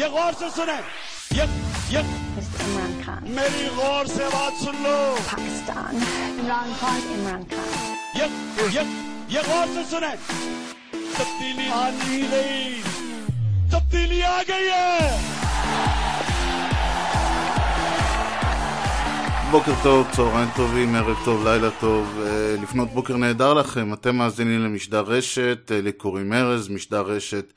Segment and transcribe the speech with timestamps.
[0.00, 0.78] ये गौर से सुने
[1.38, 1.44] ये
[1.94, 2.00] ये
[2.36, 2.58] Mr.
[2.64, 3.20] Imran Khan.
[3.38, 4.96] मेरी गौर से बात सुन लो
[5.30, 5.92] Pakistan.
[6.40, 7.68] Imran Khan, Imran Khan.
[8.18, 8.26] ये
[8.76, 8.82] ये
[9.34, 10.12] ये गौर से सुने
[11.18, 12.82] तब्दीली आ नहीं गई
[13.72, 15.38] तब्दीली आ गई है
[19.50, 24.64] בוקר טוב, צהריים טובים, ערב טוב, לילה טוב, אה, לפנות בוקר נהדר לכם, אתם מאזינים
[24.64, 27.50] למשדר רשת, אה, לי קוראים ארז, משדר רשת אה,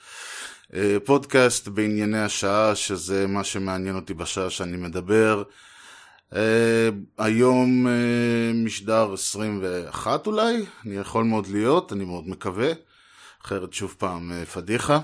[1.04, 5.42] פודקאסט בענייני השעה, שזה מה שמעניין אותי בשעה שאני מדבר.
[6.34, 7.92] אה, היום אה,
[8.54, 12.72] משדר 21 אולי, אני יכול מאוד להיות, אני מאוד מקווה,
[13.44, 14.98] אחרת שוב פעם אה, פדיחה.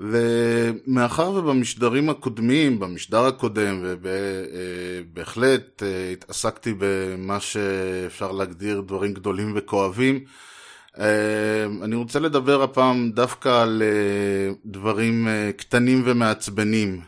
[0.00, 10.20] ומאחר ובמשדרים הקודמים, במשדר הקודם, ובהחלט אה, התעסקתי במה שאפשר להגדיר דברים גדולים וכואבים, אה,
[11.82, 17.00] אני רוצה לדבר הפעם דווקא על אה, דברים אה, קטנים ומעצבנים,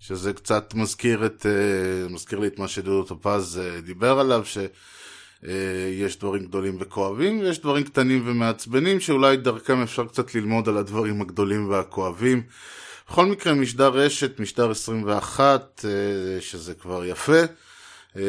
[0.00, 4.58] שזה קצת מזכיר, את, אה, מזכיר לי את מה שדודו טופז דיבר עליו, ש...
[5.46, 5.52] אה,
[5.92, 11.20] יש דברים גדולים וכואבים, ויש דברים קטנים ומעצבנים, שאולי דרכם אפשר קצת ללמוד על הדברים
[11.20, 12.42] הגדולים והכואבים.
[13.08, 17.42] בכל מקרה, משדר רשת, משדר 21, אה, שזה כבר יפה.
[18.16, 18.22] אה,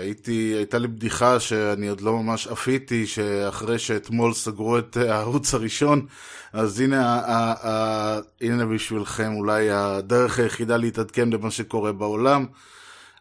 [0.00, 6.06] הייתי, הייתה לי בדיחה שאני עוד לא ממש עפיתי, שאחרי שאתמול סגרו את הערוץ הראשון,
[6.52, 12.46] אז הנה, ה- ה- ה- הנה בשבילכם אולי הדרך היחידה להתעדכן במה שקורה בעולם.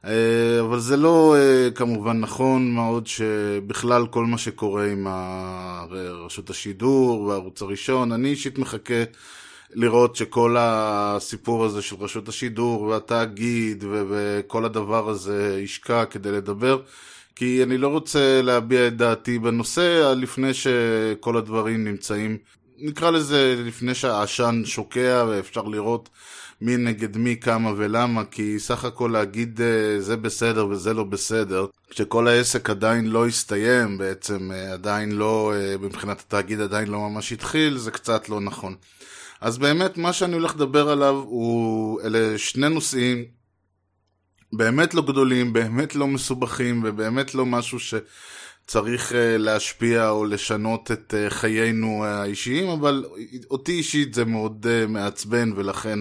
[0.06, 5.08] אה, אבל זה לא אה, כמובן נכון, מה עוד שבכלל כל מה שקורה עם
[6.26, 9.04] רשות השידור והערוץ הראשון, אני אישית מחכה
[9.74, 16.82] לראות שכל הסיפור הזה של רשות השידור והתאגיד וכל הדבר הזה ישקע כדי לדבר,
[17.36, 22.38] כי אני לא רוצה להביע את דעתי בנושא לפני שכל הדברים נמצאים,
[22.78, 26.10] נקרא לזה לפני שהעשן שוקע ואפשר לראות
[26.62, 31.66] מי נגד מי, כמה ולמה, כי סך הכל להגיד אה, זה בסדר וזה לא בסדר,
[31.90, 37.32] כשכל העסק עדיין לא הסתיים, בעצם אה, עדיין לא, אה, מבחינת התאגיד עדיין לא ממש
[37.32, 38.76] התחיל, זה קצת לא נכון.
[39.42, 43.26] אז באמת, מה שאני הולך לדבר עליו הוא, אלה שני נושאים
[44.54, 51.14] באמת לא גדולים, באמת לא מסובכים, ובאמת לא משהו שצריך אה, להשפיע או לשנות את
[51.18, 53.06] אה, חיינו האישיים, אבל
[53.52, 56.00] אותי אישית זה מאוד אה, מעצבן, ולכן.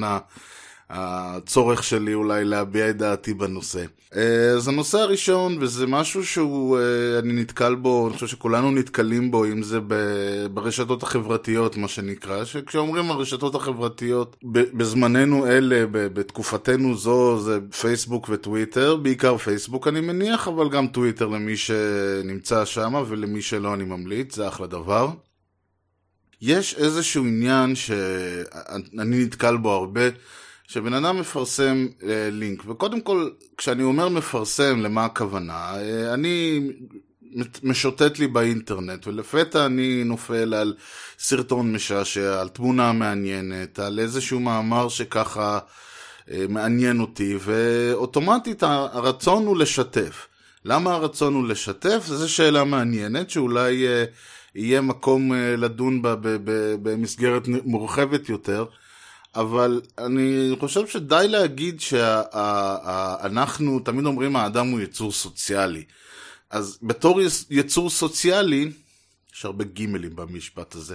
[0.90, 3.84] הצורך שלי אולי להביע את דעתי בנושא.
[4.16, 9.44] אה, אז הנושא הראשון, וזה משהו שהוא, אה, נתקל בו, אני חושב שכולנו נתקלים בו,
[9.44, 9.78] אם זה
[10.52, 19.36] ברשתות החברתיות, מה שנקרא, שכשאומרים הרשתות החברתיות, בזמננו אלה, בתקופתנו זו, זה פייסבוק וטוויטר, בעיקר
[19.36, 24.66] פייסבוק אני מניח, אבל גם טוויטר למי שנמצא שם, ולמי שלא אני ממליץ, זה אחלה
[24.66, 25.10] דבר.
[26.42, 30.02] יש איזשהו עניין שאני נתקל בו הרבה,
[30.68, 35.74] שבן אדם מפרסם אה, לינק, וקודם כל, כשאני אומר מפרסם, למה הכוונה?
[35.74, 36.60] אה, אני
[37.62, 40.74] משוטט לי באינטרנט, ולפתע אני נופל על
[41.18, 45.58] סרטון משעשע, על תמונה מעניינת, על איזשהו מאמר שככה
[46.30, 50.26] אה, מעניין אותי, ואוטומטית הרצון הוא לשתף.
[50.64, 52.02] למה הרצון הוא לשתף?
[52.06, 54.04] זו שאלה מעניינת, שאולי אה,
[54.54, 56.14] יהיה מקום אה, לדון בה
[56.82, 58.64] במסגרת מורחבת יותר.
[59.36, 63.20] אבל אני חושב שדי להגיד שאנחנו,
[63.80, 65.84] תמיד אומרים האדם הוא יצור סוציאלי.
[66.50, 68.70] אז בתור יצ- יצור סוציאלי,
[69.36, 70.94] יש הרבה גימלים במשפט הזה,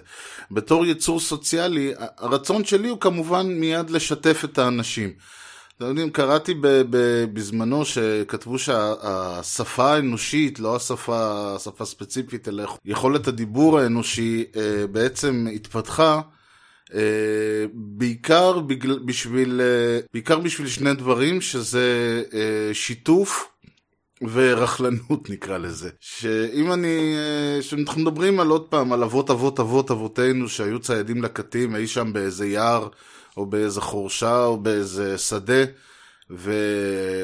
[0.52, 5.14] בתור יצור סוציאלי, הרצון שלי הוא כמובן מיד לשתף את האנשים.
[5.78, 6.54] אתם יודעים, קראתי
[7.34, 16.22] בזמנו שכתבו שהשפה האנושית, לא השפה, השפה ספציפית, אלא יכולת הדיבור האנושי, אה, בעצם התפתחה
[17.74, 23.50] בעיקר בגלל, בשביל, אה, בעיקר בשביל שני דברים, שזה אה, שיתוף
[24.22, 25.90] ורכלנות נקרא לזה.
[26.00, 31.24] שאם אני, אה, שאנחנו מדברים על עוד פעם, על אבות אבות אבות אבותינו שהיו ציידים
[31.24, 32.88] לקטים אי שם באיזה יער,
[33.38, 35.64] או באיזה חורשה, או באיזה שדה,
[36.32, 36.54] ו...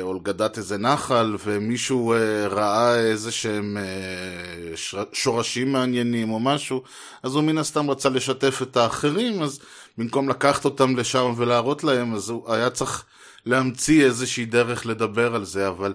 [0.02, 5.04] או לגדת איזה נחל, ומישהו אה, ראה איזה שהם אה.
[5.14, 6.84] שורשים מעניינים או משהו,
[7.24, 9.60] אז הוא מן הסתם רצה לשתף את האחרים, אז
[9.98, 13.06] במקום לקחת אותם לשם ולהראות להם, אז הוא היה צריך
[13.46, 15.94] להמציא איזושהי דרך לדבר על זה, אבל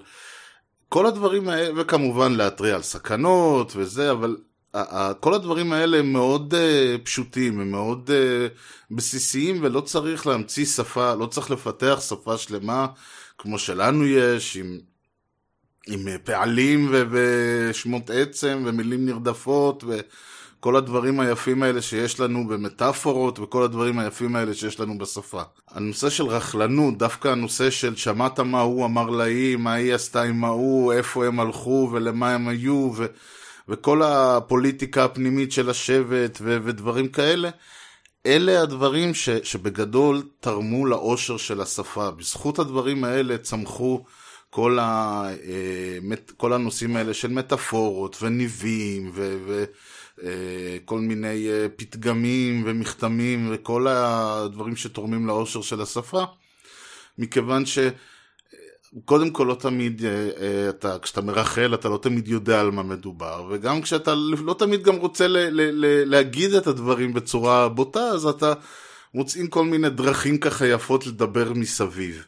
[0.88, 4.36] כל הדברים האלה, וכמובן להתריע על סכנות וזה, אבל
[5.20, 11.14] כל הדברים האלה הם מאוד uh, פשוטים, הם מאוד uh, בסיסיים, ולא צריך להמציא שפה,
[11.14, 12.86] לא צריך לפתח שפה שלמה
[13.38, 14.78] כמו שלנו יש, עם,
[15.86, 19.84] עם אה, פעלים ושמות עצם ומילים נרדפות,
[20.60, 25.42] כל הדברים היפים האלה שיש לנו במטאפורות וכל הדברים היפים האלה שיש לנו בשפה.
[25.70, 30.44] הנושא של רכלנות, דווקא הנושא של שמעת מה הוא אמר להיא, מה היא עשתה עם
[30.44, 33.06] ההוא, איפה הם הלכו ולמה הם היו, ו...
[33.68, 36.58] וכל הפוליטיקה הפנימית של השבט ו...
[36.64, 37.50] ודברים כאלה,
[38.26, 39.28] אלה הדברים ש...
[39.30, 42.10] שבגדול תרמו לאושר של השפה.
[42.10, 44.04] בזכות הדברים האלה צמחו
[44.50, 45.24] כל, ה...
[45.44, 49.38] אה, כל הנושאים האלה של מטאפורות וניבים ו...
[49.46, 49.64] ו...
[50.22, 56.24] אה, כל מיני אה, פתגמים ומכתמים וכל הדברים שתורמים לאושר של השפה,
[57.18, 57.78] מכיוון ש...
[59.04, 63.46] קודם כל לא תמיד, אה, אתה, כשאתה מרחל אתה לא תמיד יודע על מה מדובר,
[63.50, 64.14] וגם כשאתה
[64.44, 68.52] לא תמיד גם רוצה ל, ל, ל, להגיד את הדברים בצורה בוטה, אז אתה
[69.14, 72.24] מוצאים כל מיני דרכים ככה יפות לדבר מסביב.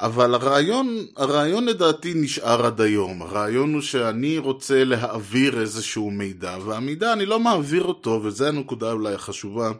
[0.00, 3.22] אבל הרעיון, הרעיון לדעתי נשאר עד היום.
[3.22, 9.14] הרעיון הוא שאני רוצה להעביר איזשהו מידע, והמידע אני לא מעביר אותו, וזו הנקודה אולי
[9.14, 9.72] החשובה.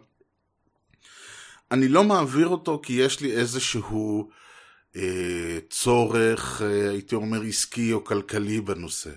[1.70, 4.45] אני לא מעביר אותו כי יש לי איזשהו אה,
[5.70, 9.10] צורך, אה, הייתי אומר, עסקי או כלכלי בנושא.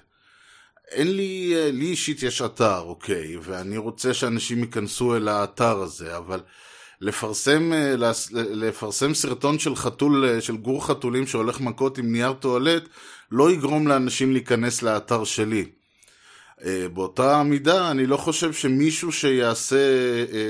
[0.91, 6.17] אין לי, אה, לי אישית יש אתר, אוקיי, ואני רוצה שאנשים ייכנסו אל האתר הזה,
[6.17, 6.39] אבל
[7.01, 7.95] לפרסם, אה,
[8.33, 12.83] לפרסם סרטון של חתול, של גור חתולים שהולך מכות עם נייר טואלט,
[13.31, 15.65] לא יגרום לאנשים להיכנס לאתר שלי.
[16.93, 19.77] באותה מידה, אני לא חושב שמישהו שיעשה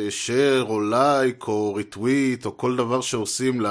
[0.09, 3.61] share או לייק או ריטוויט או כל דבר שעושים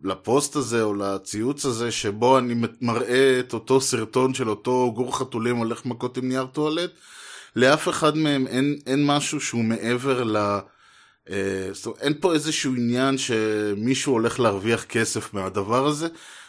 [0.00, 5.56] לפוסט הזה או לציוץ הזה, שבו אני מראה את אותו סרטון של אותו גור חתולים
[5.56, 6.90] הולך מכות עם נייר טואלט,
[7.56, 10.36] לאף אחד מהם אין, אין משהו שהוא מעבר ל...
[11.30, 16.08] אה, זאת אומרת, אין פה איזשהו עניין שמישהו הולך להרוויח כסף מהדבר הזה,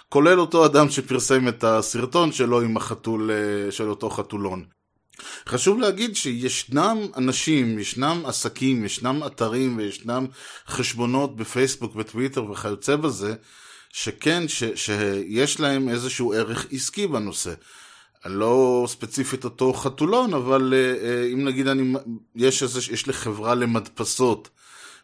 [0.09, 4.76] כולל אותו אדם שפרסם את הסרטון שלו עם החתול, אה, של אותו חתולון.
[5.47, 10.25] חשוב להגיד שישנם אנשים, ישנם עסקים, ישנם אתרים וישנם
[10.67, 13.35] חשבונות בפייסבוק וטוויטר וכיוצא בזה,
[13.89, 17.53] שכן, ש, שיש להם איזשהו ערך עסקי בנושא.
[18.25, 21.93] לא ספציפית אותו חתולון, אבל אה, אם נגיד אני,
[22.35, 24.49] יש, איזה, יש לי חברה למדפסות,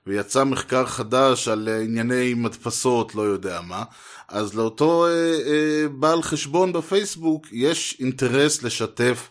[0.07, 3.83] ויצא מחקר חדש על אה, ענייני מדפסות, לא יודע מה,
[4.27, 9.29] אז לאותו אה, אה, בעל חשבון בפייסבוק יש אינטרס לשתף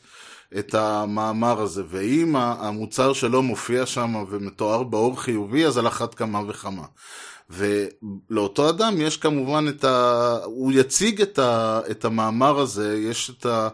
[0.58, 6.40] את המאמר הזה, ואם המוצר שלו מופיע שם ומתואר באור חיובי, אז על אחת כמה
[6.48, 6.84] וכמה.
[7.50, 10.38] ולאותו אדם יש כמובן את ה...
[10.44, 11.80] הוא יציג את, ה...
[11.90, 13.68] את המאמר הזה, יש את ה...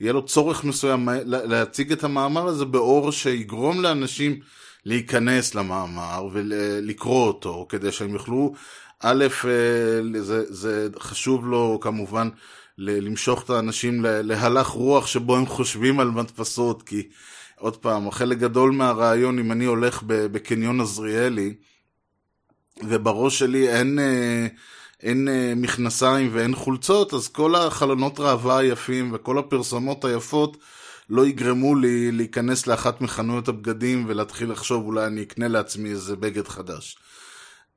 [0.00, 4.40] יהיה לו צורך מסוים להציג את המאמר הזה באור שיגרום לאנשים
[4.84, 8.54] להיכנס למאמר ולקרוא אותו, כדי שהם יוכלו,
[9.00, 12.28] א', אה, זה, זה חשוב לו כמובן
[12.80, 17.08] למשוך את האנשים להלך רוח שבו הם חושבים על מדפסות, כי
[17.58, 21.54] עוד פעם, חלק גדול מהרעיון, אם אני הולך בקניון עזריאלי,
[22.88, 24.46] ובראש שלי אין, אה,
[25.02, 30.56] אין אה, מכנסיים ואין חולצות, אז כל החלונות ראווה היפים וכל הפרסומות היפות
[31.10, 36.48] לא יגרמו לי להיכנס לאחת מחנויות הבגדים ולהתחיל לחשוב אולי אני אקנה לעצמי איזה בגד
[36.48, 36.96] חדש.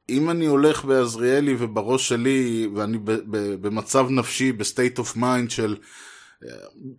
[0.09, 2.97] אם אני הולך בעזריאלי ובראש שלי ואני
[3.61, 5.75] במצב נפשי, ב state of mind של...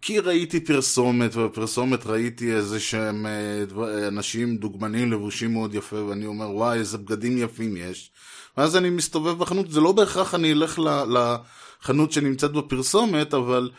[0.03, 6.51] כי ראיתי פרסומת, ובפרסומת ראיתי איזה שהם אה, אנשים דוגמנים לבושים מאוד יפה, ואני אומר,
[6.51, 8.11] וואי, איזה בגדים יפים יש.
[8.57, 13.71] ואז אני מסתובב בחנות, זה לא בהכרח אני אלך לחנות שנמצאת בפרסומת, אבל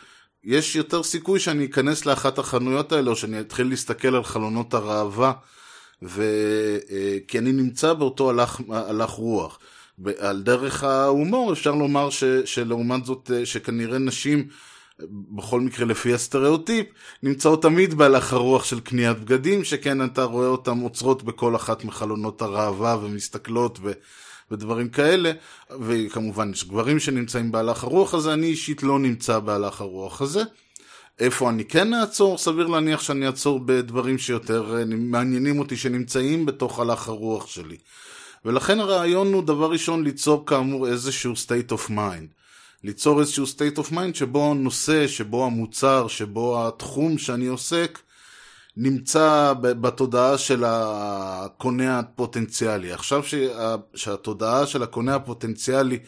[0.44, 5.32] יש יותר סיכוי שאני אכנס לאחת החנויות האלה, או שאני אתחיל להסתכל על חלונות הראווה,
[6.02, 6.22] ו...
[6.90, 9.58] אה, כי אני נמצא באותו הלך, הלך רוח.
[10.18, 12.24] על דרך ההומור אפשר לומר ש...
[12.44, 14.48] שלעומת זאת, אה, שכנראה נשים,
[15.10, 16.86] בכל מקרה לפי הסטריאוטיפ,
[17.22, 22.42] נמצאות תמיד בהלך הרוח של קניית בגדים, שכן אתה רואה אותן עוצרות בכל אחת מחלונות
[22.42, 23.92] הראווה ומסתכלות ו...
[24.50, 25.32] ודברים כאלה,
[25.80, 30.42] וכמובן יש גברים שנמצאים בהלך הרוח הזה, אני אישית לא נמצא בהלך הרוח הזה.
[31.20, 32.38] איפה אני כן אעצור?
[32.38, 37.76] סביר להניח שאני אעצור בדברים שיותר אה, מעניינים אותי שנמצאים בתוך הלך הרוח שלי.
[38.44, 42.26] ולכן הרעיון הוא דבר ראשון ליצור כאמור איזשהו state of mind.
[42.84, 47.98] ליצור איזשהו state of mind שבו הנושא, שבו המוצר, שבו התחום שאני עוסק,
[48.76, 52.92] נמצא בתודעה של הקונה הפוטנציאלי.
[52.92, 55.98] עכשיו שה, שהתודעה של הקונה הפוטנציאלי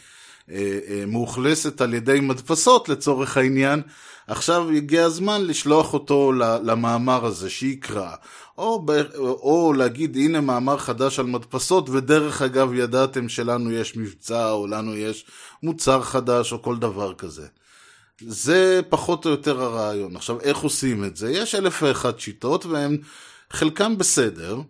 [0.51, 3.83] אה, אה, מאוכלסת על ידי מדפסות לצורך העניין,
[4.29, 6.33] עכשיו הגיע הזמן לשלוח אותו
[6.63, 8.11] למאמר הזה, שיקרא.
[8.59, 8.87] או,
[9.19, 14.97] או להגיד הנה מאמר חדש על מדפסות ודרך אגב ידעתם שלנו יש מבצע או לנו
[14.97, 15.27] יש
[15.63, 17.47] מוצר חדש או כל דבר כזה.
[18.21, 20.17] זה פחות או יותר הרעיון.
[20.17, 21.31] עכשיו, איך עושים את זה?
[21.31, 22.99] יש אלף ואחת שיטות, והן
[23.51, 24.61] חלקם בסדר.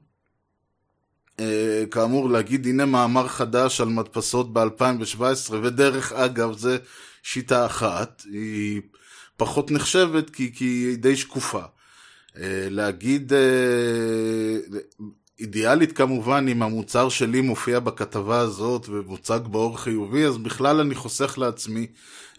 [1.41, 6.79] אה, כאמור, להגיד הנה מאמר חדש על מדפסות ב-2017, ודרך אגב, זה
[7.23, 8.81] שיטה אחת, היא
[9.39, 11.63] פחות נחשבת כי, כי היא די שקופה.
[12.37, 13.39] אה, להגיד, אה,
[15.41, 21.39] אידיאלית כמובן, אם המוצר שלי מופיע בכתבה הזאת ומוצג באור חיובי, אז בכלל אני חוסך
[21.39, 21.87] לעצמי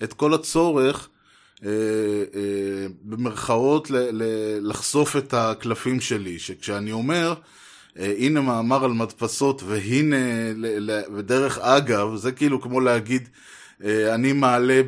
[0.04, 1.10] את כל הצורך
[1.66, 1.70] אה,
[3.02, 3.88] במרכאות
[4.62, 7.34] לחשוף את הקלפים שלי, שכשאני אומר,
[7.96, 10.16] הנה מאמר על מדפסות והנה,
[11.16, 13.30] ודרך אגב, זה כאילו כמו להגיד,
[13.86, 14.82] אני מעלה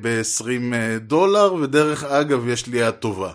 [0.00, 3.32] ב-20 דולר ודרך אגב יש לי יד טובה.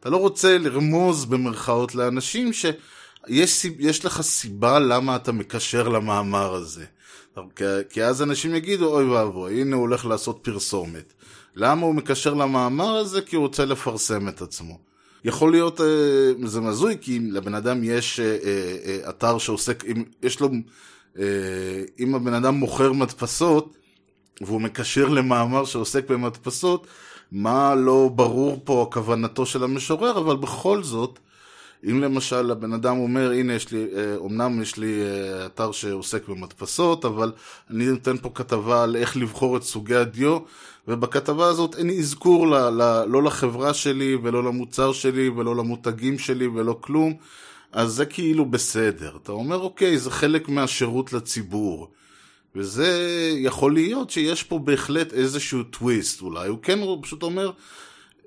[0.00, 6.84] אתה לא רוצה לרמוז במרכאות לאנשים שיש יש לך סיבה למה אתה מקשר למאמר הזה.
[7.90, 11.12] כי אז אנשים יגידו, אוי ואבוי, הנה הוא הולך לעשות פרסומת.
[11.56, 13.22] למה הוא מקשר למאמר הזה?
[13.22, 14.78] כי הוא רוצה לפרסם את עצמו.
[15.24, 15.86] יכול להיות, אה,
[16.44, 20.50] זה מזוי, כי אם לבן אדם יש אה, אה, אתר שעוסק, אם יש לו,
[21.98, 23.77] אם הבן אדם מוכר מדפסות,
[24.40, 26.86] והוא מקשר למאמר שעוסק במדפסות,
[27.32, 31.18] מה לא ברור פה כוונתו של המשורר, אבל בכל זאת,
[31.90, 35.02] אם למשל הבן אדם אומר, הנה יש לי, אומנם יש לי
[35.46, 37.32] אתר שעוסק במדפסות, אבל
[37.70, 40.38] אני נותן פה כתבה על איך לבחור את סוגי הדיו,
[40.88, 46.46] ובכתבה הזאת אין אזכור ל, ל, לא לחברה שלי, ולא למוצר שלי, ולא למותגים שלי,
[46.46, 47.14] ולא כלום,
[47.72, 49.16] אז זה כאילו בסדר.
[49.22, 51.90] אתה אומר, אוקיי, זה חלק מהשירות לציבור.
[52.56, 57.50] וזה יכול להיות שיש פה בהחלט איזשהו טוויסט אולי, הוא כן הוא פשוט אומר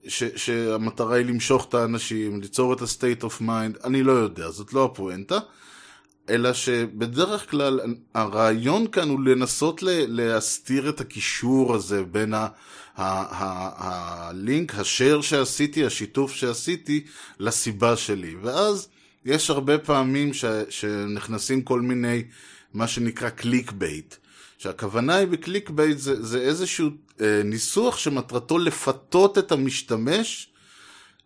[0.08, 4.74] ש, שהמטרה היא למשוך את האנשים, ליצור את ה-state of mind, אני לא יודע, זאת
[4.74, 5.40] לא הפואנטה,
[6.30, 7.80] אלא שבדרך כלל
[8.14, 12.34] הרעיון כאן הוא לנסות להסתיר את הקישור הזה בין
[12.96, 17.04] הלינק, ה share שעשיתי, השיתוף שעשיתי,
[17.40, 18.36] לסיבה שלי.
[18.42, 18.88] ואז
[19.26, 22.24] יש הרבה פעמים ש, שנכנסים כל מיני,
[22.74, 24.16] מה שנקרא clickbait.
[24.58, 26.90] שהכוונה היא ב clickbait זה, זה איזשהו
[27.22, 30.50] אה, ניסוח שמטרתו לפתות את המשתמש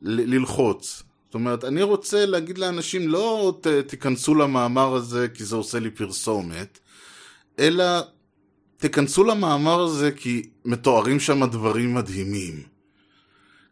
[0.01, 1.03] ל- ללחוץ.
[1.25, 5.91] זאת אומרת, אני רוצה להגיד לאנשים, לא ת, תיכנסו למאמר הזה כי זה עושה לי
[5.91, 6.79] פרסומת,
[7.59, 7.83] אלא
[8.77, 12.63] תיכנסו למאמר הזה כי מתוארים שם דברים מדהימים.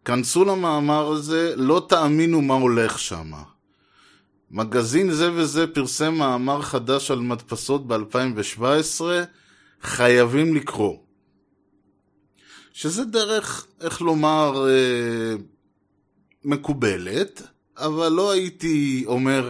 [0.05, 3.31] כנסו למאמר הזה, לא תאמינו מה הולך שם.
[4.53, 9.01] מגזין זה וזה פרסם מאמר חדש על מדפסות ב-2017,
[9.81, 10.97] חייבים לקרוא.
[12.73, 15.35] שזה דרך, איך לומר, אה,
[16.45, 17.41] מקובלת,
[17.77, 19.49] אבל לא הייתי אומר,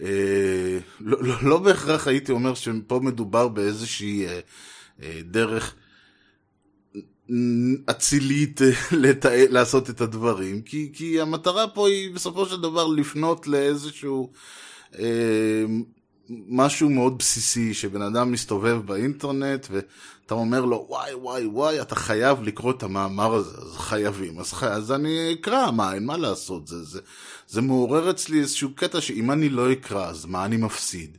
[0.00, 4.40] אה, לא, לא, לא בהכרח הייתי אומר שפה מדובר באיזושהי אה,
[5.02, 5.74] אה, דרך
[7.90, 8.60] אצילית
[9.02, 14.30] לתא, לעשות את הדברים, כי, כי המטרה פה היא בסופו של דבר לפנות לאיזשהו
[14.98, 15.64] אה,
[16.28, 22.42] משהו מאוד בסיסי, שבן אדם מסתובב באינטרנט ואתה אומר לו, וואי, וואי, וואי, אתה חייב
[22.42, 24.66] לקרוא את המאמר הזה, אז חייבים, אז, חי...
[24.66, 27.00] אז אני אקרא, מה, אין מה לעשות, זה, זה,
[27.48, 31.18] זה מעורר אצלי איזשהו קטע שאם אני לא אקרא, אז מה אני מפסיד?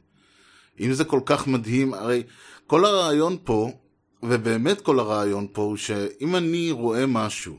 [0.79, 2.23] אם זה כל כך מדהים, הרי
[2.67, 3.71] כל הרעיון פה,
[4.23, 7.57] ובאמת כל הרעיון פה, הוא שאם אני רואה משהו,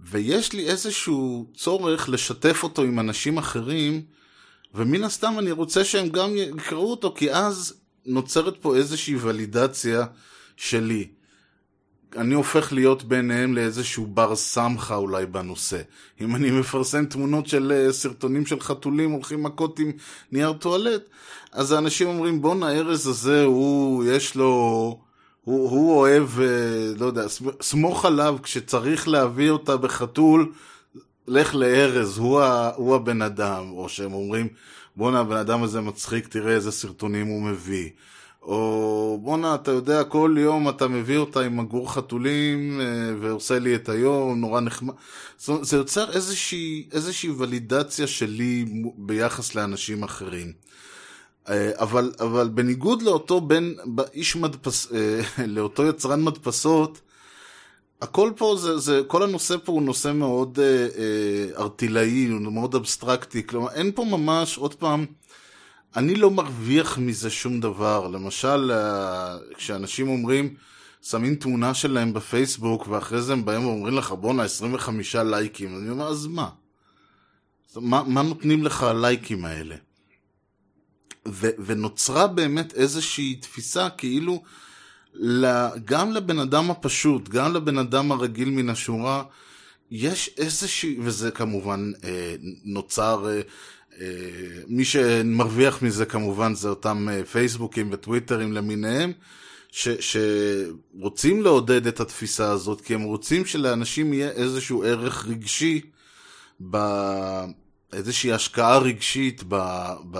[0.00, 4.02] ויש לי איזשהו צורך לשתף אותו עם אנשים אחרים,
[4.74, 7.74] ומן הסתם אני רוצה שהם גם יקראו אותו, כי אז
[8.06, 10.06] נוצרת פה איזושהי ולידציה
[10.56, 11.08] שלי.
[12.16, 15.80] אני הופך להיות ביניהם לאיזשהו בר סמכה אולי בנושא.
[16.20, 19.92] אם אני מפרסם תמונות של אה, סרטונים של חתולים הולכים מכות עם
[20.32, 21.02] נייר טואלט,
[21.52, 25.00] אז האנשים אומרים בואנה הארז הזה הוא, יש לו,
[25.48, 26.46] הוא, הוא אוהב, אה,
[26.98, 27.22] לא יודע,
[27.62, 30.52] סמוך עליו כשצריך להביא אותה בחתול,
[31.28, 32.42] לך לארז, הוא,
[32.76, 34.48] הוא הבן אדם, או שהם אומרים,
[34.96, 37.90] בואנה, הבן אדם הזה מצחיק, תראה איזה סרטונים הוא מביא.
[38.42, 42.86] או בואנה, אתה יודע, כל יום אתה מביא אותה עם מגור חתולים אה,
[43.20, 44.94] ועושה לי את היום, נורא נחמד.
[45.36, 48.64] זאת אומרת, זה יוצר איזושהי, איזושהי ולידציה שלי
[48.96, 50.52] ביחס לאנשים אחרים.
[51.48, 53.72] אה, אבל, אבל בניגוד לאותו בן,
[54.14, 57.00] איש מדפס, אה, לאותו יצרן מדפסות,
[58.02, 62.74] הכל פה זה, זה, כל הנושא פה הוא נושא מאוד אה, אה, ארטילאי, הוא מאוד
[62.74, 65.06] אבסטרקטי, כלומר אין פה ממש, עוד פעם,
[65.96, 68.08] אני לא מרוויח מזה שום דבר.
[68.08, 70.54] למשל, אה, כשאנשים אומרים,
[71.02, 76.08] שמים תמונה שלהם בפייסבוק, ואחרי זה הם באים ואומרים לך, בואנה, 25 לייקים, אני אומר,
[76.08, 76.48] אז מה?
[77.76, 79.76] מה, מה נותנים לך הלייקים האלה?
[81.32, 84.42] ו, ונוצרה באמת איזושהי תפיסה כאילו
[85.84, 89.22] גם לבן אדם הפשוט, גם לבן אדם הרגיל מן השורה,
[89.90, 93.40] יש איזושהי, וזה כמובן אה, נוצר, אה,
[94.00, 94.06] אה,
[94.68, 99.12] מי שמרוויח מזה כמובן זה אותם אה, פייסבוקים וטוויטרים למיניהם,
[99.70, 105.80] ש, שרוצים לעודד את התפיסה הזאת, כי הם רוצים שלאנשים יהיה איזשהו ערך רגשי,
[106.60, 109.56] באיזושהי השקעה רגשית ב,
[110.10, 110.18] ב,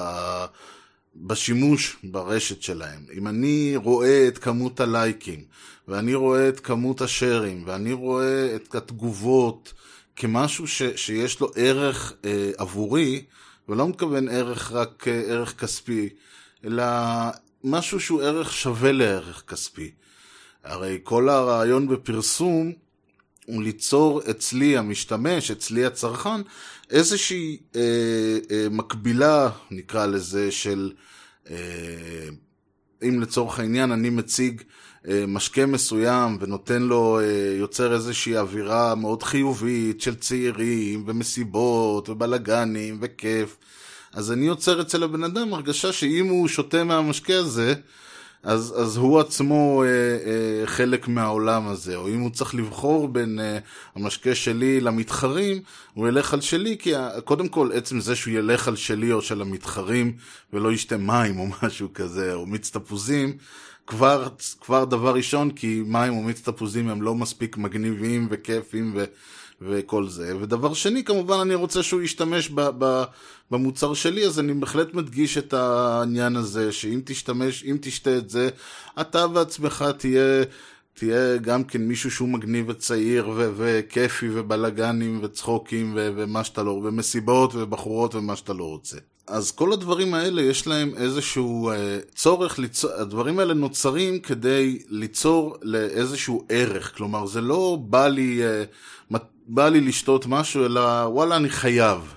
[1.22, 3.00] בשימוש ברשת שלהם.
[3.14, 5.44] אם אני רואה את כמות הלייקים,
[5.88, 9.72] ואני רואה את כמות השרים, ואני רואה את התגובות
[10.16, 13.24] כמשהו ש, שיש לו ערך אה, עבורי,
[13.68, 16.08] ולא מתכוון ערך רק אה, ערך כספי,
[16.64, 16.84] אלא
[17.64, 19.90] משהו שהוא ערך שווה לערך כספי.
[20.64, 22.72] הרי כל הרעיון בפרסום
[23.46, 26.40] הוא ליצור אצלי המשתמש, אצלי הצרכן,
[26.90, 27.80] איזושהי אה,
[28.50, 30.92] אה, מקבילה, נקרא לזה, של,
[31.50, 31.56] אה,
[33.02, 34.62] אם לצורך העניין אני מציג
[35.08, 42.98] אה, משקה מסוים ונותן לו, אה, יוצר איזושהי אווירה מאוד חיובית של צעירים ומסיבות ובלאגנים
[43.02, 43.56] וכיף,
[44.12, 47.74] אז אני יוצר אצל הבן אדם הרגשה שאם הוא שותה מהמשקה הזה,
[48.42, 50.47] אז, אז הוא עצמו אה, אה,
[50.78, 53.58] חלק מהעולם הזה, או אם הוא צריך לבחור בין אה,
[53.94, 55.60] המשקה שלי למתחרים,
[55.94, 56.92] הוא ילך על שלי, כי
[57.24, 60.12] קודם כל עצם זה שהוא ילך על שלי או של המתחרים,
[60.52, 63.36] ולא ישתה מים או משהו כזה, או מיץ תפוזים,
[63.86, 64.28] כבר,
[64.60, 69.04] כבר דבר ראשון, כי מים או מיץ תפוזים הם לא מספיק מגניבים וכיפים ו...
[69.60, 70.36] וכל זה.
[70.40, 73.02] ודבר שני, כמובן אני רוצה שהוא ישתמש ב, ב,
[73.50, 78.48] במוצר שלי, אז אני בהחלט מדגיש את העניין הזה, שאם תשתמש, אם תשתה את זה,
[79.00, 80.44] אתה בעצמך תהיה...
[80.98, 86.70] תהיה גם כן מישהו שהוא מגניב וצעיר ו- וכיפי ובלאגנים וצחוקים ו- ומה שאתה לא,
[86.70, 88.96] ומסיבות ובחורות ומה שאתה לא רוצה.
[89.26, 95.56] אז כל הדברים האלה יש להם איזשהו אה, צורך, ליצור, הדברים האלה נוצרים כדי ליצור
[95.62, 98.64] לאיזשהו ערך, כלומר זה לא בא לי, אה,
[99.48, 102.14] בא לי לשתות משהו, אלא וואלה אני חייב.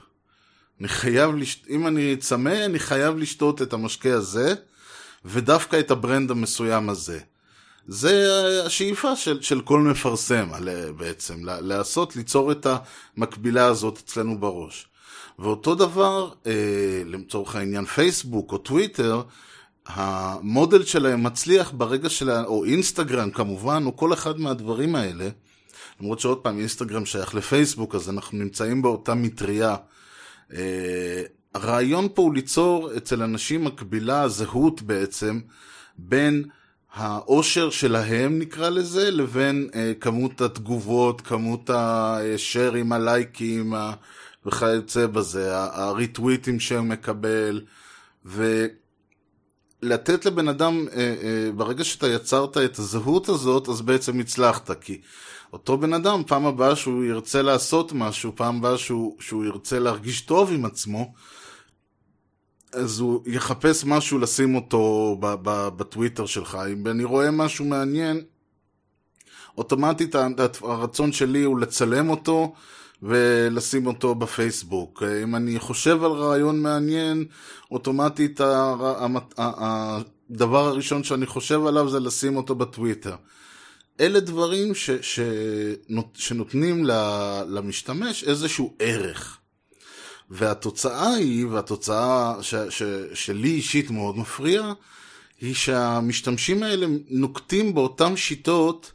[0.79, 1.63] אני חייב, לש...
[1.69, 4.53] אם אני צמא, אני חייב לשתות את המשקה הזה,
[5.25, 7.19] ודווקא את ה brand המסוים הזה.
[7.88, 8.31] זה
[8.65, 10.50] השאיפה של, של כל מפרסם
[10.98, 12.67] בעצם, לעשות, ליצור את
[13.17, 14.87] המקבילה הזאת אצלנו בראש.
[15.39, 19.22] ואותו דבר, אה, לצורך העניין פייסבוק או טוויטר,
[19.85, 25.29] המודל שלהם מצליח ברגע של, או אינסטגרם כמובן, או כל אחד מהדברים האלה,
[26.01, 29.75] למרות שעוד פעם אינסטגרם שייך לפייסבוק, אז אנחנו נמצאים באותה מטריה.
[30.53, 35.40] אה, הרעיון פה הוא ליצור אצל אנשים מקבילה, זהות בעצם,
[35.98, 36.44] בין
[36.94, 43.74] העושר שלהם נקרא לזה, לבין אה, כמות התגובות, כמות השרים, הלייקים
[44.46, 47.61] וכיוצא בזה, הריטוויטים שהוא מקבל,
[48.25, 55.01] ולתת לבן אדם, אה, אה, ברגע שאתה יצרת את הזהות הזאת, אז בעצם הצלחת, כי
[55.53, 60.22] אותו בן אדם, פעם הבאה שהוא ירצה לעשות משהו, פעם הבאה שהוא, שהוא ירצה להרגיש
[60.22, 61.14] טוב עם עצמו,
[62.74, 65.18] אז הוא יחפש משהו לשים אותו
[65.75, 66.57] בטוויטר שלך.
[66.72, 68.22] אם אני רואה משהו מעניין,
[69.57, 70.16] אוטומטית
[70.61, 72.53] הרצון שלי הוא לצלם אותו
[73.03, 75.03] ולשים אותו בפייסבוק.
[75.24, 77.25] אם אני חושב על רעיון מעניין,
[77.72, 78.42] אוטומטית
[79.37, 83.16] הדבר הראשון שאני חושב עליו זה לשים אותו בטוויטר.
[83.99, 85.19] אלה דברים ש, ש,
[86.13, 86.85] שנותנים
[87.47, 89.37] למשתמש איזשהו ערך.
[90.29, 94.73] והתוצאה היא, והתוצאה ש, ש, שלי אישית מאוד מפריעה,
[95.41, 98.91] היא שהמשתמשים האלה נוקטים באותן שיטות,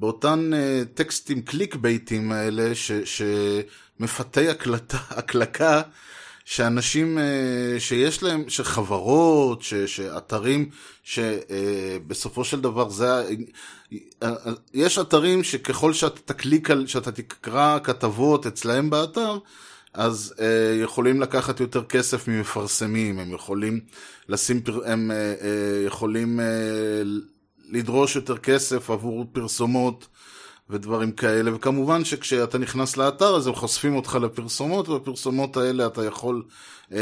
[0.00, 5.82] באותן uh, טקסטים קליק בייטים האלה, ש, שמפתי הקלטה, הקלקה,
[6.44, 10.70] שאנשים uh, שיש להם, שחברות, ש, שאתרים,
[11.04, 13.28] שבסופו uh, של דבר זה,
[14.74, 19.38] יש אתרים שככל שאתה תקליק, שאתה תקרא כתבות אצלהם באתר,
[19.94, 23.80] אז אה, יכולים לקחת יותר כסף ממפרסמים, הם יכולים
[24.28, 26.46] לשים, הם אה, אה, יכולים אה,
[27.68, 30.06] לדרוש יותר כסף עבור פרסומות
[30.70, 36.42] ודברים כאלה, וכמובן שכשאתה נכנס לאתר אז הם חושפים אותך לפרסומות, ובפרסומות האלה אתה יכול,
[36.92, 36.98] אה,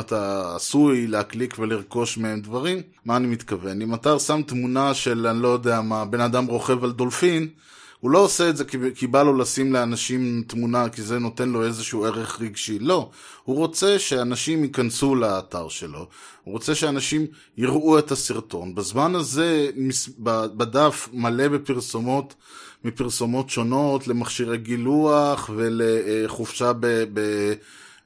[0.00, 2.82] אתה עשוי להקליק ולרכוש מהם דברים.
[3.04, 3.82] מה אני מתכוון?
[3.82, 7.48] אם אתה שם תמונה של, אני לא יודע מה, בן אדם רוכב על דולפין,
[8.00, 11.48] הוא לא עושה את זה כי, כי בא לו לשים לאנשים תמונה, כי זה נותן
[11.48, 12.78] לו איזשהו ערך רגשי.
[12.78, 13.10] לא.
[13.44, 16.08] הוא רוצה שאנשים ייכנסו לאתר שלו,
[16.44, 18.74] הוא רוצה שאנשים יראו את הסרטון.
[18.74, 19.70] בזמן הזה,
[20.56, 22.34] בדף מלא בפרסומות,
[22.84, 27.04] מפרסומות שונות למכשירי גילוח ולחופשה ב...
[27.12, 27.20] ב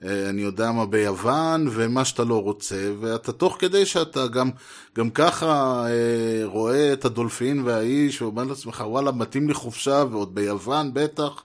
[0.05, 4.51] אני יודע מה, ביוון, ומה שאתה לא רוצה, ואתה תוך כדי שאתה גם,
[4.97, 10.95] גם ככה אה, רואה את הדולפין והאיש, ואומר לעצמך, וואלה, מתאים לי חופשה, ועוד ביוון
[10.95, 11.43] בטח,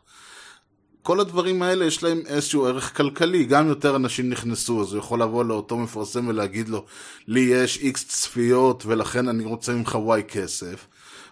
[1.08, 5.22] כל הדברים האלה יש להם איזשהו ערך כלכלי, גם יותר אנשים נכנסו, אז הוא יכול
[5.22, 6.86] לבוא לאותו מפרסם ולהגיד לו,
[7.28, 10.88] לי יש איקס צפיות ולכן אני רוצה ממך וואי כסף.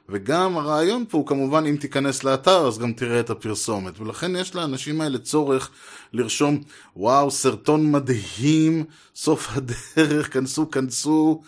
[0.10, 4.00] וגם הרעיון פה הוא כמובן אם תיכנס לאתר אז גם תראה את הפרסומת.
[4.00, 5.70] ולכן יש לאנשים האלה צורך
[6.14, 6.64] לרשום
[6.96, 8.84] וואו סרטון מדהים
[9.16, 11.42] סוף הדרך כנסו כנסו.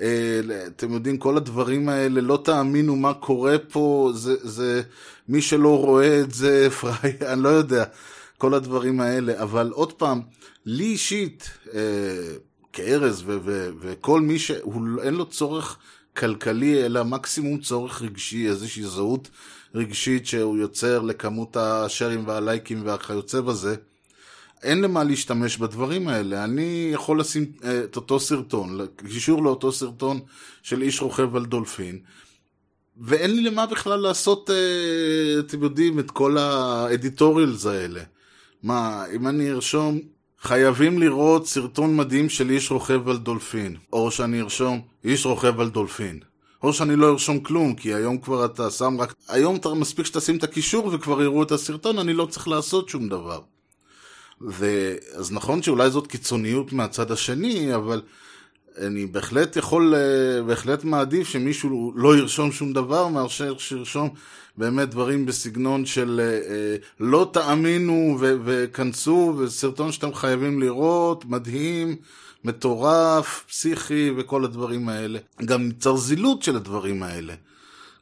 [0.00, 4.82] אה, אתם יודעים כל הדברים האלה לא תאמינו מה קורה פה זה, זה
[5.28, 7.84] מי שלא רואה את זה פראי אני לא יודע
[8.38, 9.42] כל הדברים האלה.
[9.42, 10.20] אבל עוד פעם
[10.66, 11.80] לי אישית אה,
[12.72, 13.24] כארז
[13.80, 15.78] וכל מי שאין לו צורך
[16.16, 19.28] כלכלי, אלא מקסימום צורך רגשי, איזושהי זהות
[19.74, 23.76] רגשית שהוא יוצר לכמות השרים והלייקים והכיוצא בזה.
[24.62, 26.44] אין למה להשתמש בדברים האלה.
[26.44, 30.20] אני יכול לשים אה, את אותו סרטון, קישור לאותו סרטון
[30.62, 31.98] של איש רוכב על דולפין,
[32.96, 38.02] ואין לי למה בכלל לעשות, אה, אתם יודעים, את כל האדיטוריאלס האלה.
[38.62, 40.00] מה, אם אני ארשום
[40.42, 43.76] חייבים לראות סרטון מדהים של איש רוכב על דולפין.
[43.92, 46.20] או שאני ארשום איש רוכב על דולפין.
[46.62, 49.14] או שאני לא ארשום כלום, כי היום כבר אתה שם רק...
[49.28, 53.08] היום אתה מספיק שתשים את הקישור וכבר יראו את הסרטון, אני לא צריך לעשות שום
[53.08, 53.40] דבר.
[54.48, 54.92] ו...
[55.14, 58.02] אז נכון שאולי זאת קיצוניות מהצד השני, אבל
[58.78, 64.10] אני בהחלט יכול, אה, בהחלט מעדיף שמישהו לא ירשום שום דבר מאשר שירשום
[64.56, 71.96] באמת דברים בסגנון של אה, אה, לא תאמינו וכנסו, וסרטון שאתם חייבים לראות, מדהים,
[72.44, 75.18] מטורף, פסיכי וכל הדברים האלה.
[75.44, 77.34] גם ניצר זילות של הדברים האלה.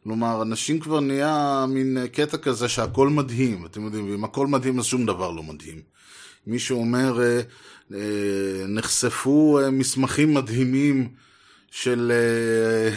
[0.05, 4.85] כלומר, אנשים כבר נהיה מין קטע כזה שהכל מדהים, אתם יודעים, ואם הכל מדהים אז
[4.85, 5.81] שום דבר לא מדהים.
[6.47, 7.41] מישהו אומר, אה,
[7.95, 11.09] אה, נחשפו אה, מסמכים מדהימים
[11.71, 12.97] של, אה,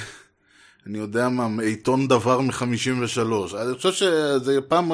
[0.88, 3.58] אני יודע מה, עיתון דבר מ-53.
[3.58, 4.91] אני חושב שזה פעם,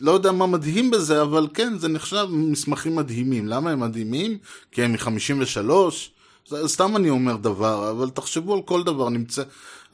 [0.00, 3.48] לא יודע מה מדהים בזה, אבל כן, זה נחשב מסמכים מדהימים.
[3.48, 4.38] למה הם מדהימים?
[4.72, 5.70] כי הם מ-53?
[6.66, 9.08] סתם אני אומר דבר, אבל תחשבו על כל דבר.
[9.08, 9.42] נמצא,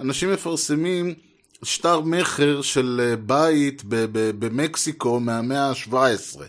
[0.01, 1.14] אנשים מפרסמים
[1.62, 3.83] שטר מכר של בית
[4.38, 6.40] במקסיקו מהמאה ה-17.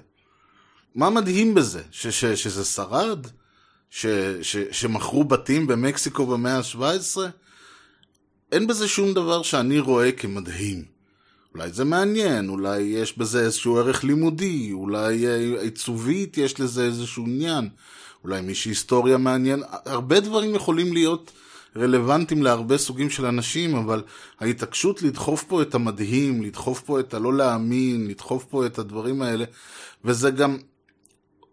[0.95, 1.81] מה מדהים בזה?
[1.91, 3.27] ש, ש, שזה שרד?
[3.89, 4.05] ש,
[4.41, 7.17] ש, שמכרו בתים במקסיקו במאה ה-17?
[8.53, 10.83] אין בזה שום דבר שאני רואה כמדהים.
[11.55, 17.23] אולי זה מעניין, אולי יש בזה איזשהו ערך לימודי, אולי אה, עיצובית יש לזה איזשהו
[17.23, 17.69] עניין,
[18.23, 21.31] אולי מי שהיסטוריה מעניין, הרבה דברים יכולים להיות
[21.77, 24.03] רלוונטיים להרבה סוגים של אנשים, אבל
[24.39, 29.45] ההתעקשות לדחוף פה את המדהים, לדחוף פה את הלא להאמין, לדחוף פה את הדברים האלה,
[30.05, 30.57] וזה גם,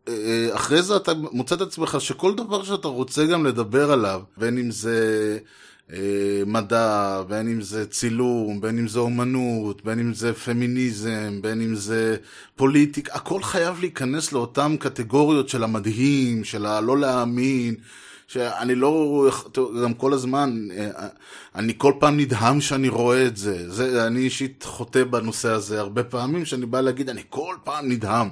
[0.08, 4.58] אה, אחרי זה אתה מוצא את עצמך שכל דבר שאתה רוצה גם לדבר עליו, בין
[4.58, 5.69] אם זה אה,
[6.46, 11.74] מדע, בין אם זה צילום, בין אם זה אומנות, בין אם זה פמיניזם, בין אם
[11.74, 12.16] זה
[12.56, 17.74] פוליטיק, הכל חייב להיכנס לאותן קטגוריות של המדהים, של הלא להאמין.
[18.32, 19.26] שאני לא,
[19.82, 21.06] גם כל הזמן, אה,
[21.54, 23.70] אני כל פעם נדהם שאני רואה את זה.
[23.70, 28.28] זה אני אישית חוטא בנושא הזה הרבה פעמים, שאני בא להגיד, אני כל פעם נדהם.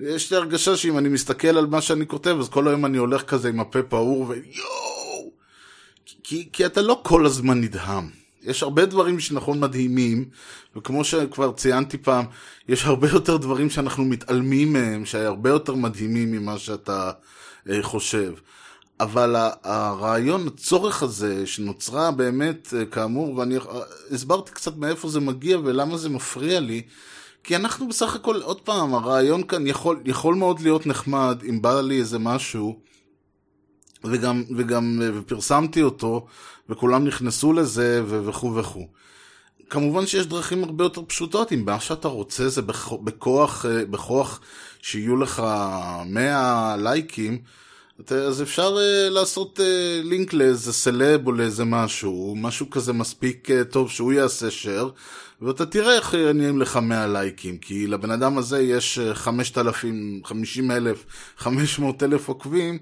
[0.00, 3.22] יש לי הרגשה שאם אני מסתכל על מה שאני כותב, אז כל היום אני הולך
[3.22, 5.01] כזה עם הפה פעור ויואו!
[6.32, 8.10] כי, כי אתה לא כל הזמן נדהם.
[8.42, 10.24] יש הרבה דברים שנכון מדהימים,
[10.76, 12.24] וכמו שכבר ציינתי פעם,
[12.68, 17.10] יש הרבה יותר דברים שאנחנו מתעלמים מהם, שהרבה יותר מדהימים ממה שאתה
[17.70, 18.34] אה, חושב.
[19.00, 23.62] אבל הרעיון, הצורך הזה, שנוצרה באמת, אה, כאמור, ואני אה,
[24.10, 26.82] הסברתי קצת מאיפה זה מגיע ולמה זה מפריע לי,
[27.44, 31.80] כי אנחנו בסך הכל, עוד פעם, הרעיון כאן יכול, יכול מאוד להיות נחמד אם בא
[31.80, 32.78] לי איזה משהו,
[34.04, 36.26] וגם, וגם ופרסמתי אותו,
[36.68, 38.86] וכולם נכנסו לזה, וכו' וכו'.
[39.70, 42.62] כמובן שיש דרכים הרבה יותר פשוטות, אם מה שאתה רוצה זה
[43.02, 44.40] בכוח, בכוח
[44.82, 45.42] שיהיו לך
[46.06, 47.38] 100 לייקים,
[48.10, 49.60] אז אפשר uh, לעשות
[50.02, 54.90] לינק לאיזה סלב או לאיזה משהו, משהו כזה מספיק טוב שהוא יעשה share,
[55.42, 61.04] ואתה תראה איך נהיים לך 100 לייקים, כי לבן אדם הזה יש 5,000, 50 אלף,
[61.36, 62.78] 500 אלף עוקבים,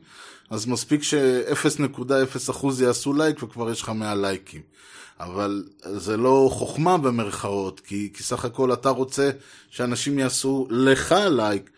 [0.50, 4.60] אז מספיק ש-0.0% יעשו לייק וכבר יש לך 100 לייקים.
[5.20, 9.30] אבל זה לא חוכמה במרכאות, כי, כי סך הכל אתה רוצה
[9.70, 11.70] שאנשים יעשו לך לייק.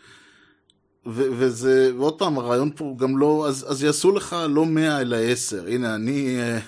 [1.07, 5.17] ו- וזה, ועוד פעם, הרעיון פה גם לא, אז, אז יעשו לך לא 100 אלא
[5.17, 5.67] 10.
[5.67, 6.63] הנה, אני uh,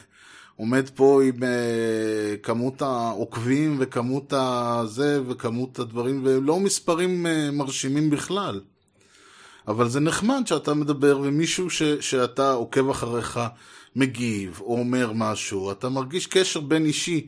[0.57, 1.47] עומד פה עם uh,
[2.43, 8.61] כמות העוקבים וכמות הזה וכמות הדברים, ולא מספרים uh, מרשימים בכלל.
[9.69, 13.41] אבל זה נחמד שאתה מדבר ומישהו ש- שאתה עוקב אחריך
[13.97, 17.27] מגיב או אומר משהו, אתה מרגיש קשר בין אישי.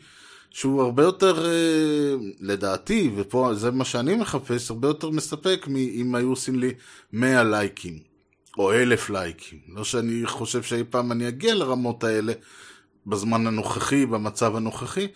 [0.57, 6.29] שהוא הרבה יותר, אה, לדעתי, ופה זה מה שאני מחפש, הרבה יותר מספק מאם היו
[6.31, 6.73] עושים לי
[7.13, 7.99] 100 לייקים,
[8.59, 9.59] או 1,000 לייקים.
[9.69, 12.33] לא שאני חושב שאי פעם אני אגיע לרמות האלה
[13.07, 15.07] בזמן הנוכחי, במצב הנוכחי,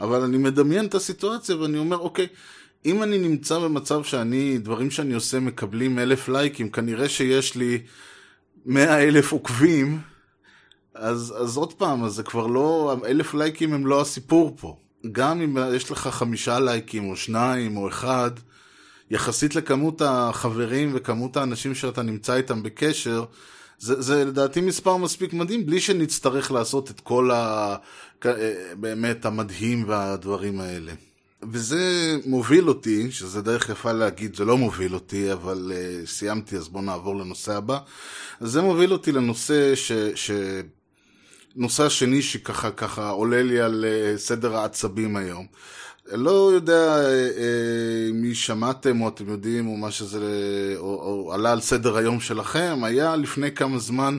[0.00, 2.26] אבל אני מדמיין את הסיטואציה ואני אומר, אוקיי,
[2.84, 7.82] אם אני נמצא במצב שאני, דברים שאני עושה מקבלים אלף לייקים, כנראה שיש לי
[8.66, 10.00] מאה אלף עוקבים,
[10.94, 14.76] אז, אז עוד פעם, אז זה כבר לא, אלף לייקים הם לא הסיפור פה.
[15.12, 18.30] גם אם יש לך חמישה לייקים, או שניים, או אחד,
[19.10, 23.24] יחסית לכמות החברים וכמות האנשים שאתה נמצא איתם בקשר,
[23.78, 27.76] זה, זה לדעתי מספר מספיק מדהים, בלי שנצטרך לעשות את כל ה...
[28.74, 30.92] באמת המדהים והדברים האלה.
[31.52, 36.68] וזה מוביל אותי, שזה דרך יפה להגיד, זה לא מוביל אותי, אבל uh, סיימתי, אז
[36.68, 37.78] בואו נעבור לנושא הבא.
[38.40, 39.92] זה מוביל אותי לנושא ש...
[41.56, 41.60] ש...
[41.60, 45.46] נושא השני שככה ככה עולה לי על uh, סדר העצבים היום.
[46.12, 46.98] לא יודע
[48.12, 52.80] מי שמעתם או אתם יודעים או מה שזה, או, או עלה על סדר היום שלכם,
[52.84, 54.18] היה לפני כמה זמן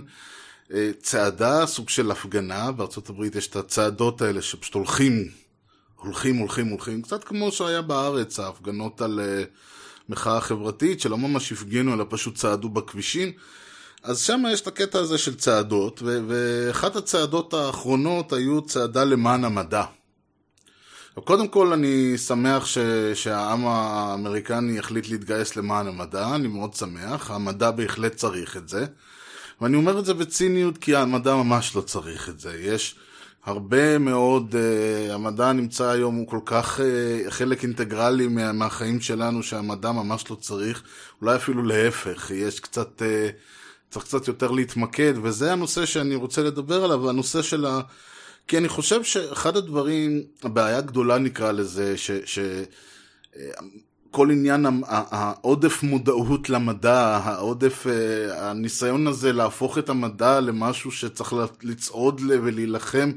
[1.02, 5.28] צעדה, סוג של הפגנה, בארצות הברית יש את הצעדות האלה שפשוט הולכים
[5.96, 9.20] הולכים, הולכים, הולכים, קצת כמו שהיה בארץ, ההפגנות על
[10.10, 13.32] מחאה חברתית, שלא ממש הפגינו, אלא פשוט צעדו בכבישים.
[14.08, 19.46] אז שם יש את הקטע הזה של צעדות, ו- ואחת הצעדות האחרונות היו צעדה למען
[19.46, 19.84] המדע.
[21.24, 22.78] קודם כל אני שמח ש-
[23.14, 28.86] שהעם האמריקני החליט להתגייס למען המדע, אני מאוד שמח, המדע בהחלט צריך את זה.
[29.62, 32.58] ואני אומר את זה בציניות כי המדע ממש לא צריך את זה.
[32.60, 32.96] יש
[33.46, 39.44] הרבה מאוד, uh, המדע נמצא היום, הוא כל כך uh, חלק אינטגרלי מה, מהחיים שלנו,
[39.44, 40.84] שהמדע ממש לא צריך,
[41.22, 43.58] אולי אפילו להפך, יש קצת, uh,
[43.90, 47.82] צריך קצת יותר להתמקד, וזה הנושא שאני רוצה לדבר עליו, הנושא של ה...
[48.48, 52.12] כי אני חושב שאחד הדברים, הבעיה הגדולה נקרא לזה, ש...
[52.26, 52.40] ש...
[54.32, 57.86] עניין העודף מודעות למדע, העודף,
[58.32, 63.12] הניסיון הזה להפוך את המדע למשהו שצריך לצעוד ולהילחם,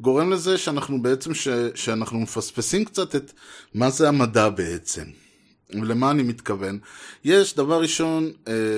[0.00, 3.32] גורם לזה שאנחנו בעצם, ש, שאנחנו מפספסים קצת את
[3.74, 5.04] מה זה המדע בעצם.
[5.70, 6.78] ולמה אני מתכוון?
[7.24, 8.30] יש דבר ראשון,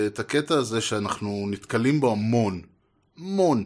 [0.06, 2.60] את הקטע הזה שאנחנו נתקלים בו המון,
[3.18, 3.64] המון,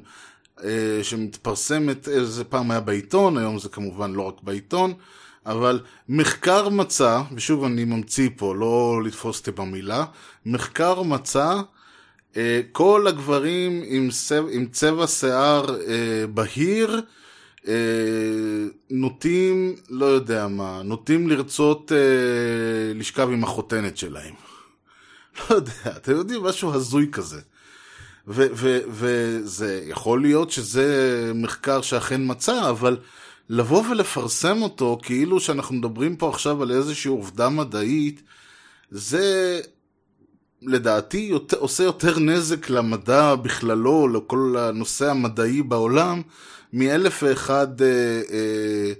[1.02, 4.94] שמתפרסמת, איזה פעם היה בעיתון, היום זה כמובן לא רק בעיתון,
[5.46, 10.04] אבל מחקר מצא, ושוב אני ממציא פה, לא לתפוס אותי במילה,
[10.46, 11.60] מחקר מצא
[12.36, 13.82] אה, כל הגברים
[14.50, 17.02] עם, צבע, שיער אה, בהיר
[17.68, 17.74] אה,
[18.90, 24.34] נוטים, לא יודע מה, נוטים לרצות אה, לשכב עם החותנת שלהם.
[25.50, 27.40] לא יודע, אתם יודעים, משהו הזוי כזה.
[28.26, 32.96] וזה יכול להיות שזה מחקר שאכן מצא, אבל
[33.48, 38.22] לבוא ולפרסם אותו כאילו שאנחנו מדברים פה עכשיו על איזושהי עובדה מדעית,
[38.90, 39.60] זה
[40.62, 46.22] לדעתי יותר, עושה יותר נזק למדע בכללו, לכל הנושא המדעי בעולם,
[46.72, 47.86] מאלף ואחד, אה,
[48.32, 48.92] אה,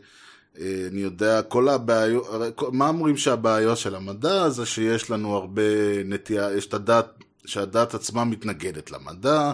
[0.60, 2.26] אה, אני יודע, כל הבעיות,
[2.72, 5.62] מה אומרים שהבעיה של המדע זה שיש לנו הרבה
[6.04, 7.06] נטייה, יש את הדת,
[7.46, 9.52] שהדת עצמה מתנגדת למדע,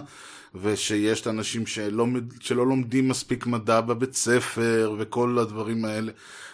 [0.55, 2.05] ושיש אנשים שלא,
[2.39, 6.11] שלא לומדים מספיק מדע בבית ספר וכל הדברים האלה.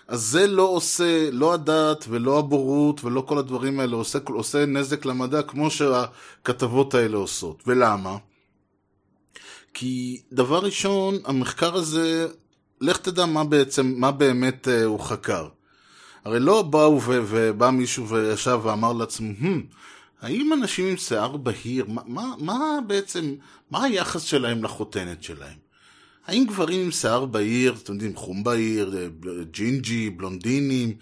[0.08, 5.06] אז זה לא עושה, לא הדת ולא הבורות ולא כל הדברים האלה עושה, עושה נזק
[5.06, 7.64] למדע כמו שהכתבות האלה עושות.
[7.68, 8.18] ולמה?
[9.74, 12.28] כי דבר ראשון, המחקר הזה,
[12.82, 15.48] לך תדע מה בעצם, מה באמת uh, הוא חקר.
[16.26, 19.76] הרי לא באו ובא מישהו וישב ואמר לעצמו, hmm,
[20.22, 23.36] האם אנשים עם שיער בהיר, מה, מה, מה בעצם,
[23.72, 25.58] מה היחס שלהם לחותנת שלהם?
[26.28, 29.08] האם גברים עם שיער בהיר, אתם יודעים, חום בהיר, אה,
[29.52, 30.94] ג'ינג'י, בלונדינים,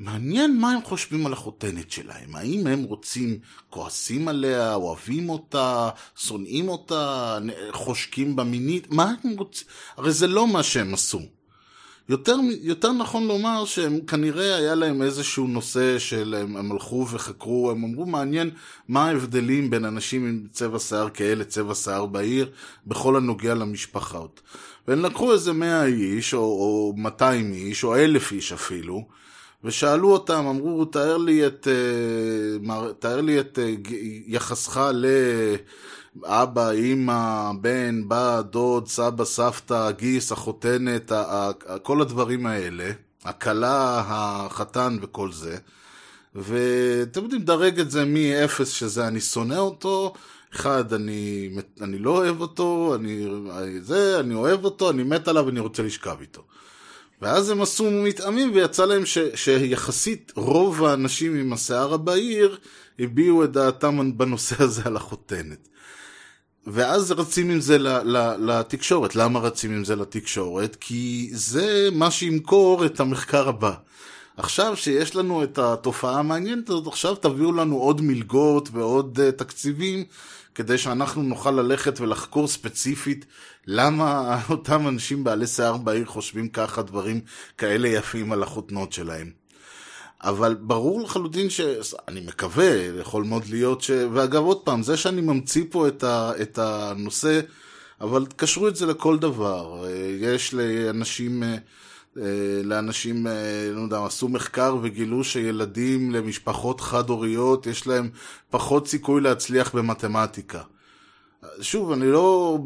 [0.00, 2.36] מעניין מה הם חושבים על החותנת שלהם.
[2.36, 3.38] האם הם רוצים,
[3.70, 7.38] כועסים עליה, אוהבים אותה, שונאים אותה,
[7.70, 9.66] חושקים במינית, מה הם רוצים?
[9.96, 11.20] הרי זה לא מה שהם עשו.
[12.08, 17.70] יותר, יותר נכון לומר שהם כנראה היה להם איזשהו נושא של הם, הם הלכו וחקרו,
[17.70, 18.50] הם אמרו מעניין
[18.88, 22.50] מה ההבדלים בין אנשים עם צבע שיער כהה לצבע שיער בהיר
[22.86, 24.40] בכל הנוגע למשפחות.
[24.88, 29.20] והם לקחו איזה 100 איש או, או 200 איש או 1,000 איש אפילו
[29.64, 33.74] ושאלו אותם, אמרו תאר לי את, אה, תאר לי את אה,
[34.26, 35.06] יחסך ל...
[36.24, 41.12] אבא, אימא, בן, בת, דוד, סבא, סבתא, גיס, החותנת,
[41.82, 42.90] כל הדברים האלה,
[43.24, 45.56] הכלה, החתן וכל זה.
[46.34, 50.12] ואתם יודעים, דרג את זה מ-0 שזה אני שונא אותו,
[50.54, 53.26] אחד, אני, אני לא אוהב אותו, אני,
[53.80, 56.42] זה, אני אוהב אותו, אני מת עליו, אני רוצה לשכב איתו.
[57.22, 62.58] ואז הם עשו מתאמים ויצא להם ש, שיחסית רוב האנשים עם השיער הבהיר
[62.98, 65.68] הביעו את דעתם בנושא הזה על החותנת.
[66.66, 67.78] ואז רצים עם זה
[68.38, 69.16] לתקשורת.
[69.16, 70.76] למה רצים עם זה לתקשורת?
[70.80, 73.72] כי זה מה שימכור את המחקר הבא.
[74.36, 80.04] עכשיו שיש לנו את התופעה המעניינת הזאת, עכשיו תביאו לנו עוד מלגות ועוד uh, תקציבים
[80.54, 83.26] כדי שאנחנו נוכל ללכת ולחקור ספציפית
[83.66, 87.20] למה אותם אנשים בעלי שיער בעיר חושבים ככה דברים
[87.58, 89.30] כאלה יפים על החותנות שלהם.
[90.22, 91.60] אבל ברור לחלוטין ש...
[92.08, 93.90] אני מקווה, יכול מאוד להיות ש...
[94.12, 96.32] ואגב, עוד פעם, זה שאני ממציא פה את, ה...
[96.42, 97.40] את הנושא,
[98.00, 99.84] אבל קשרו את זה לכל דבר.
[100.20, 101.42] יש לאנשים,
[102.64, 103.26] לאנשים,
[103.74, 108.10] לא יודע, עשו מחקר וגילו שילדים למשפחות חד-הוריות, יש להם
[108.50, 110.62] פחות סיכוי להצליח במתמטיקה.
[111.60, 112.58] שוב, אני לא...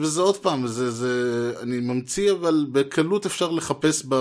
[0.00, 1.52] וזה עוד פעם, זה, זה...
[1.60, 4.14] אני ממציא, אבל בקלות אפשר לחפש ב...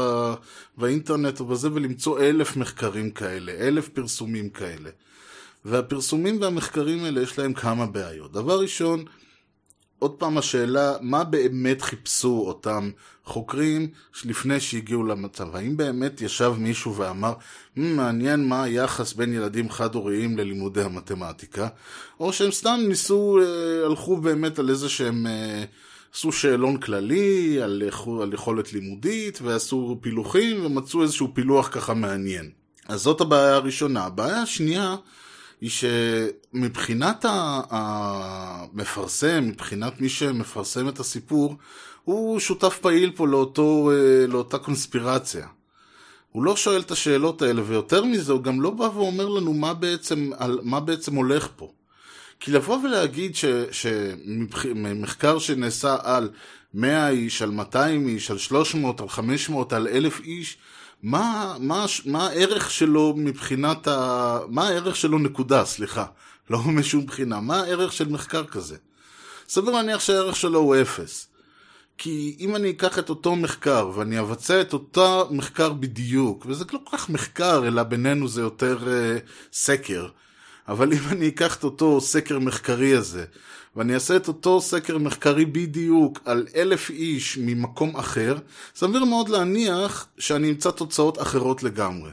[0.77, 4.89] באינטרנט ובזה ולמצוא אלף מחקרים כאלה, אלף פרסומים כאלה.
[5.65, 8.31] והפרסומים והמחקרים האלה יש להם כמה בעיות.
[8.31, 9.05] דבר ראשון,
[10.01, 12.89] עוד פעם השאלה, מה באמת חיפשו אותם
[13.25, 13.87] חוקרים
[14.25, 15.55] לפני שהגיעו למצב?
[15.55, 17.33] האם באמת ישב מישהו ואמר,
[17.75, 21.67] מעניין מה היחס בין ילדים חד-הוריים ללימודי המתמטיקה?
[22.19, 25.27] או שהם סתם ניסו, אה, הלכו באמת על איזה שהם...
[25.27, 25.63] אה,
[26.13, 27.83] עשו שאלון כללי על,
[28.21, 32.49] על יכולת לימודית ועשו פילוחים ומצאו איזשהו פילוח ככה מעניין.
[32.87, 34.03] אז זאת הבעיה הראשונה.
[34.03, 34.95] הבעיה השנייה
[35.61, 37.25] היא שמבחינת
[37.69, 41.55] המפרסם, מבחינת מי שמפרסם את הסיפור,
[42.03, 45.47] הוא שותף פעיל פה לאותו, אה, לאותה קונספירציה.
[46.31, 49.73] הוא לא שואל את השאלות האלה, ויותר מזה, הוא גם לא בא ואומר לנו מה
[49.73, 51.71] בעצם, על, מה בעצם הולך פה.
[52.39, 53.35] כי לבוא ולהגיד
[53.71, 56.29] שמחקר שנעשה על
[56.73, 60.57] 100 איש, על 200 איש, על 300, על 500, על 1,000 איש,
[61.03, 64.39] מה, מה, מה הערך שלו מבחינת ה...
[64.47, 66.05] מה הערך שלו נקודה, סליחה,
[66.49, 68.77] לא משום בחינה, מה הערך של מחקר כזה?
[69.49, 71.27] סביר להניח שהערך שלו הוא אפס.
[71.97, 76.79] כי אם אני אקח את אותו מחקר ואני אבצע את אותו מחקר בדיוק, וזה לא
[76.83, 80.07] כל כך מחקר, אלא בינינו זה יותר uh, סקר,
[80.67, 83.25] אבל אם אני אקח את אותו סקר מחקרי הזה,
[83.75, 88.37] ואני אעשה את אותו סקר מחקרי בדיוק על אלף איש ממקום אחר,
[88.75, 92.11] סביר מאוד להניח שאני אמצא תוצאות אחרות לגמרי.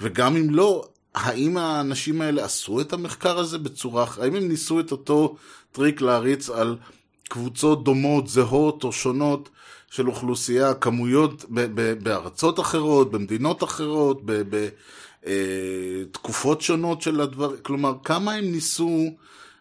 [0.00, 4.92] וגם אם לא, האם האנשים האלה עשו את המחקר הזה בצורה, האם הם ניסו את
[4.92, 5.36] אותו
[5.72, 6.76] טריק להריץ על
[7.28, 9.48] קבוצות דומות, זהות או שונות
[9.90, 14.74] של אוכלוסייה, כמויות ב- ב- בארצות אחרות, במדינות אחרות, בתקופות
[15.26, 16.02] אה,
[16.60, 19.10] שונות של הדבר, כלומר, כמה הם ניסו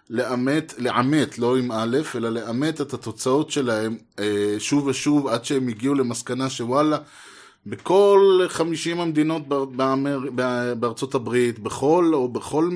[0.09, 5.67] לאמת, לאמת, לא עם א', אלא לאמת את התוצאות שלהם אה, שוב ושוב עד שהם
[5.67, 6.97] הגיעו למסקנה שוואלה,
[7.65, 10.19] בכל 50 המדינות באמר...
[10.79, 12.69] בארצות הברית, בכל או בכל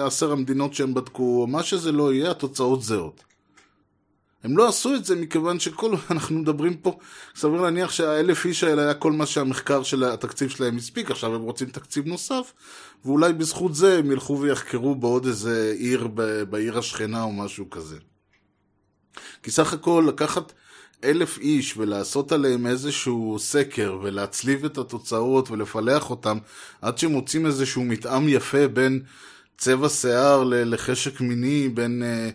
[0.00, 3.25] עשר המדינות שהם בדקו, מה שזה לא יהיה, התוצאות זהות.
[4.46, 6.98] הם לא עשו את זה מכיוון שכל, אנחנו מדברים פה,
[7.36, 11.42] סביר להניח שהאלף איש האלה היה כל מה שהמחקר של התקציב שלהם הספיק, עכשיו הם
[11.42, 12.52] רוצים תקציב נוסף,
[13.04, 16.08] ואולי בזכות זה הם ילכו ויחקרו בעוד איזה עיר,
[16.50, 17.96] בעיר השכנה או משהו כזה.
[19.42, 20.52] כי סך הכל לקחת
[21.04, 26.38] אלף איש ולעשות עליהם איזשהו סקר ולהצליב את התוצאות ולפלח אותם
[26.82, 29.02] עד שמוצאים איזשהו מתאם יפה בין
[29.58, 32.30] צבע שיער לחשק מיני, בין אה,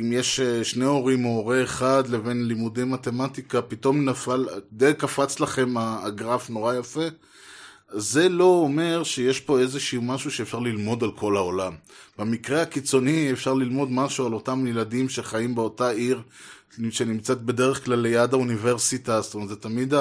[0.00, 5.40] אם יש אה, שני הורים או הורה אחד לבין לימודי מתמטיקה, פתאום נפל, די קפץ
[5.40, 7.04] לכם הגרף נורא יפה.
[7.88, 11.72] זה לא אומר שיש פה איזשהו משהו שאפשר ללמוד על כל העולם.
[12.18, 16.22] במקרה הקיצוני אפשר ללמוד משהו על אותם ילדים שחיים באותה עיר
[16.90, 19.94] שנמצאת בדרך כלל ליד האוניברסיטה, זאת אומרת זה תמיד,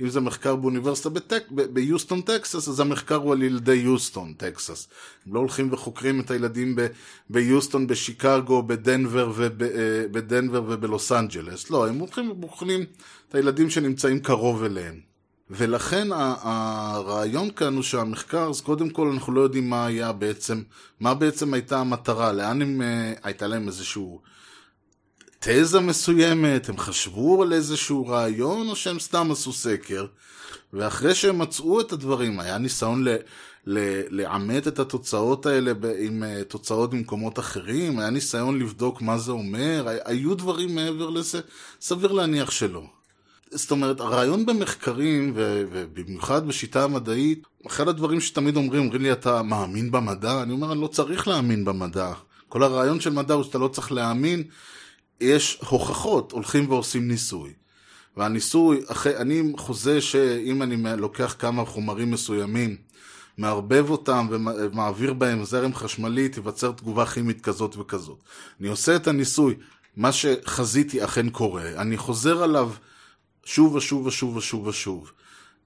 [0.00, 4.88] אם זה מחקר באוניברסיטה בטק, ביוסטון טקסס, אז המחקר הוא על ילדי יוסטון טקסס.
[5.26, 6.86] הם לא הולכים וחוקרים את הילדים ב,
[7.30, 9.68] ביוסטון, בשיקגו, בדנבר, וב, אה,
[10.10, 12.84] בדנבר ובלוס אנג'לס, לא, הם הולכים ובוחנים
[13.28, 15.00] את הילדים שנמצאים קרוב אליהם.
[15.50, 20.62] ולכן הרעיון כאן הוא שהמחקר, אז קודם כל אנחנו לא יודעים מה היה בעצם,
[21.00, 24.20] מה בעצם הייתה המטרה, לאן הם, אה, הייתה להם איזשהו
[25.48, 30.06] תזה מסוימת, הם חשבו על איזשהו רעיון, או שהם סתם עשו סקר,
[30.72, 33.16] ואחרי שהם מצאו את הדברים, היה ניסיון ל...
[34.10, 39.88] לעמת את התוצאות האלה עם אה, תוצאות במקומות אחרים, היה ניסיון לבדוק מה זה אומר,
[40.04, 41.40] היו דברים מעבר לזה,
[41.80, 42.82] סביר להניח שלא.
[43.50, 49.90] זאת אומרת, הרעיון במחקרים, ובמיוחד בשיטה המדעית, אחד הדברים שתמיד אומרים, אומרים לי, אתה מאמין
[49.90, 50.42] במדע?
[50.42, 52.12] אני אומר, אני לא צריך להאמין במדע.
[52.48, 54.44] כל הרעיון של מדע הוא שאתה לא צריך להאמין,
[55.20, 57.52] יש הוכחות, הולכים ועושים ניסוי.
[58.16, 62.76] והניסוי, אחרי, אני חוזה שאם אני לוקח כמה חומרים מסוימים,
[63.38, 68.18] מערבב אותם ומעביר בהם זרם חשמלי, תיווצר תגובה כימית כזאת וכזאת.
[68.60, 69.54] אני עושה את הניסוי,
[69.96, 72.70] מה שחזיתי אכן קורה, אני חוזר עליו
[73.44, 75.12] שוב ושוב ושוב ושוב ושוב.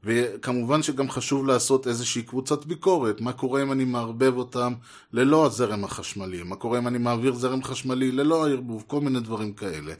[0.05, 4.73] וכמובן שגם חשוב לעשות איזושהי קבוצת ביקורת, מה קורה אם אני מערבב אותם
[5.13, 9.53] ללא הזרם החשמלי, מה קורה אם אני מעביר זרם חשמלי ללא הערבוב, כל מיני דברים
[9.53, 9.93] כאלה.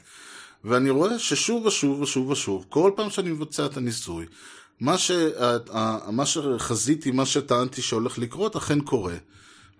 [0.63, 4.25] ואני רואה ששוב ושוב ושוב ושוב, כל פעם שאני מבצע את הניסוי,
[4.79, 5.11] מה, ש...
[6.11, 9.15] מה שחזיתי, מה שטענתי שהולך לקרות, אכן קורה.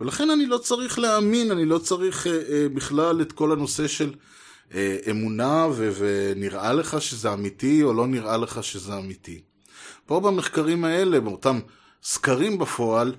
[0.01, 4.13] ולכן אני לא צריך להאמין, אני לא צריך אה, אה, בכלל את כל הנושא של
[4.73, 5.91] אה, אמונה ו...
[5.97, 9.41] ונראה לך שזה אמיתי או לא נראה לך שזה אמיתי.
[10.05, 11.59] פה במחקרים האלה, באותם
[12.03, 13.15] סקרים בפועל,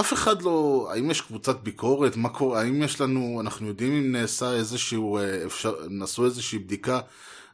[0.00, 4.12] אף אחד לא, האם יש קבוצת ביקורת, מה קורה, האם יש לנו, אנחנו יודעים אם
[4.12, 7.00] נעשה איזשהו, אה, אפשר, נעשו איזושהי בדיקה,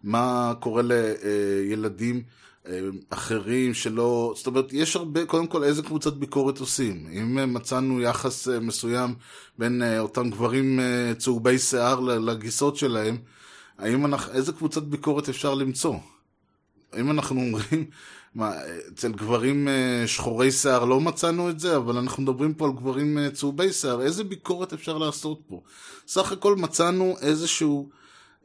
[0.05, 2.22] מה קורה לילדים
[2.66, 2.80] אה,
[3.11, 7.07] אחרים שלא, זאת אומרת, יש הרבה, קודם כל איזה קבוצת ביקורת עושים.
[7.12, 9.14] אם מצאנו יחס אה, מסוים
[9.59, 10.80] בין אותם גברים
[11.18, 13.16] צהובי שיער לגיסות שלהם,
[13.78, 15.95] האם אנחנו, איזה קבוצת ביקורת אפשר למצוא?
[17.01, 17.85] אם אנחנו אומרים,
[18.35, 18.53] מה,
[18.95, 23.18] אצל גברים אה, שחורי שיער לא מצאנו את זה, אבל אנחנו מדברים פה על גברים
[23.18, 25.62] אה, צהובי שיער, איזה ביקורת אפשר לעשות פה?
[26.07, 27.91] סך הכל מצאנו איזשהו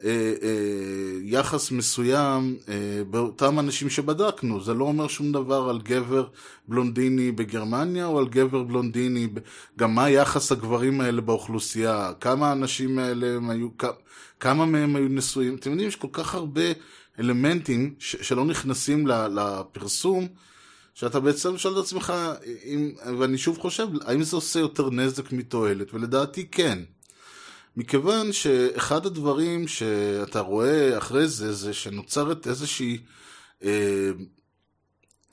[0.04, 0.10] אה,
[0.42, 6.26] אה, יחס מסוים אה, באותם אנשים שבדקנו, זה לא אומר שום דבר על גבר
[6.68, 9.28] בלונדיני בגרמניה או על גבר בלונדיני,
[9.78, 13.68] גם מה יחס הגברים האלה באוכלוסייה, כמה האנשים האלה הם היו,
[14.40, 16.62] כמה מהם היו נשואים, אתם יודעים, יש כל כך הרבה...
[17.18, 20.28] אלמנטים ש- שלא נכנסים לפרסום,
[20.94, 22.12] שאתה בעצם שואל את עצמך,
[22.64, 25.94] אם, ואני שוב חושב, האם זה עושה יותר נזק מתועלת?
[25.94, 26.78] ולדעתי כן.
[27.76, 32.98] מכיוון שאחד הדברים שאתה רואה אחרי זה, זה שנוצרת איזושהי...
[33.64, 34.10] אה,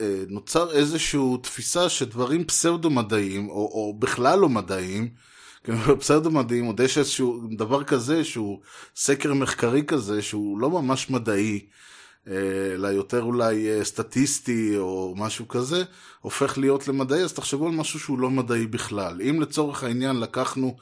[0.00, 5.10] אה, נוצר איזושהי תפיסה שדברים פסאודו-מדעיים, או, או בכלל לא מדעיים,
[6.00, 8.60] פסאודו מדעים, עוד יש איזשהו דבר כזה שהוא
[8.96, 11.66] סקר מחקרי כזה שהוא לא ממש מדעי,
[12.74, 15.84] אלא יותר אולי אה, סטטיסטי או משהו כזה,
[16.20, 19.22] הופך להיות למדעי, אז תחשבו על משהו שהוא לא מדעי בכלל.
[19.22, 20.76] אם לצורך העניין לקחנו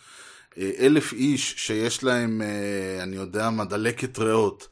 [0.58, 4.68] אה, אלף איש שיש להם, אה, אני יודע מה, דלקת ריאות,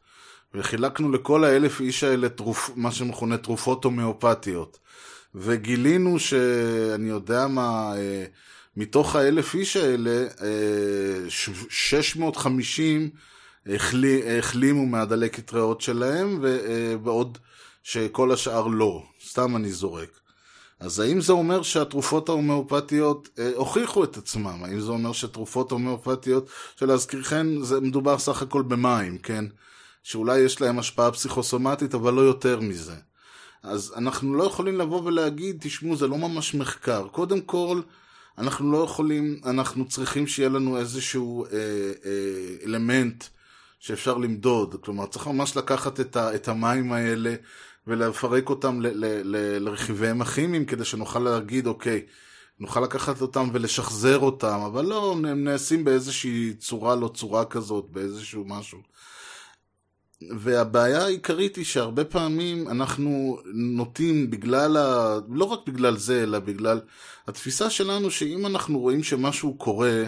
[0.55, 4.79] וחילקנו לכל האלף איש האלה תרופ, מה שמכונה תרופות הומאופתיות,
[5.35, 7.95] וגילינו שאני יודע מה,
[8.77, 10.27] מתוך האלף איש האלה,
[11.29, 13.11] 650
[13.69, 16.45] אה, החלימו מהדלקת ריאות שלהם,
[17.05, 17.49] ועוד אה,
[17.83, 19.03] שכל השאר לא.
[19.29, 20.21] סתם אני זורק.
[20.81, 24.65] אז האם זה אומר שהתרופות ההומאופתיות אה, הוכיחו את עצמם?
[24.65, 29.45] האם זה אומר שתרופות הומאופתיות, שלהזכירכן, זה מדובר סך הכל במים, כן?
[30.03, 32.95] שאולי יש להם השפעה פסיכוסומטית, אבל לא יותר מזה.
[33.63, 37.09] אז אנחנו לא יכולים לבוא ולהגיד, תשמעו, זה לא ממש מחקר.
[37.09, 37.81] קודם כל,
[38.39, 41.51] אנחנו לא יכולים, אנחנו צריכים שיהיה לנו איזשהו אה,
[42.05, 43.25] אה, אלמנט
[43.81, 44.77] שאפשר למדוד.
[44.81, 47.35] כלומר, צריך ממש לקחת את, ה, את המים האלה
[47.87, 52.07] ולפרק אותם ל, ל, ל, לרכיביהם הכימיים, כדי שנוכל להגיד, אוקיי,
[52.61, 58.45] נוכל לקחת אותם ולשחזר אותם, אבל לא, הם נעשים באיזושהי צורה לא צורה כזאת, באיזשהו
[58.45, 58.79] משהו.
[60.39, 65.19] והבעיה העיקרית היא שהרבה פעמים אנחנו נוטים בגלל, ה...
[65.29, 66.81] לא רק בגלל זה, אלא בגלל
[67.29, 70.05] התפיסה שלנו שאם אנחנו רואים שמשהו קורה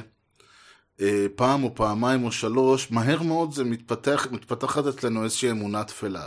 [1.01, 6.27] אה, פעם או פעמיים או שלוש, מהר מאוד זה מתפתח, מתפתחת אצלנו איזושהי אמונה תפלה.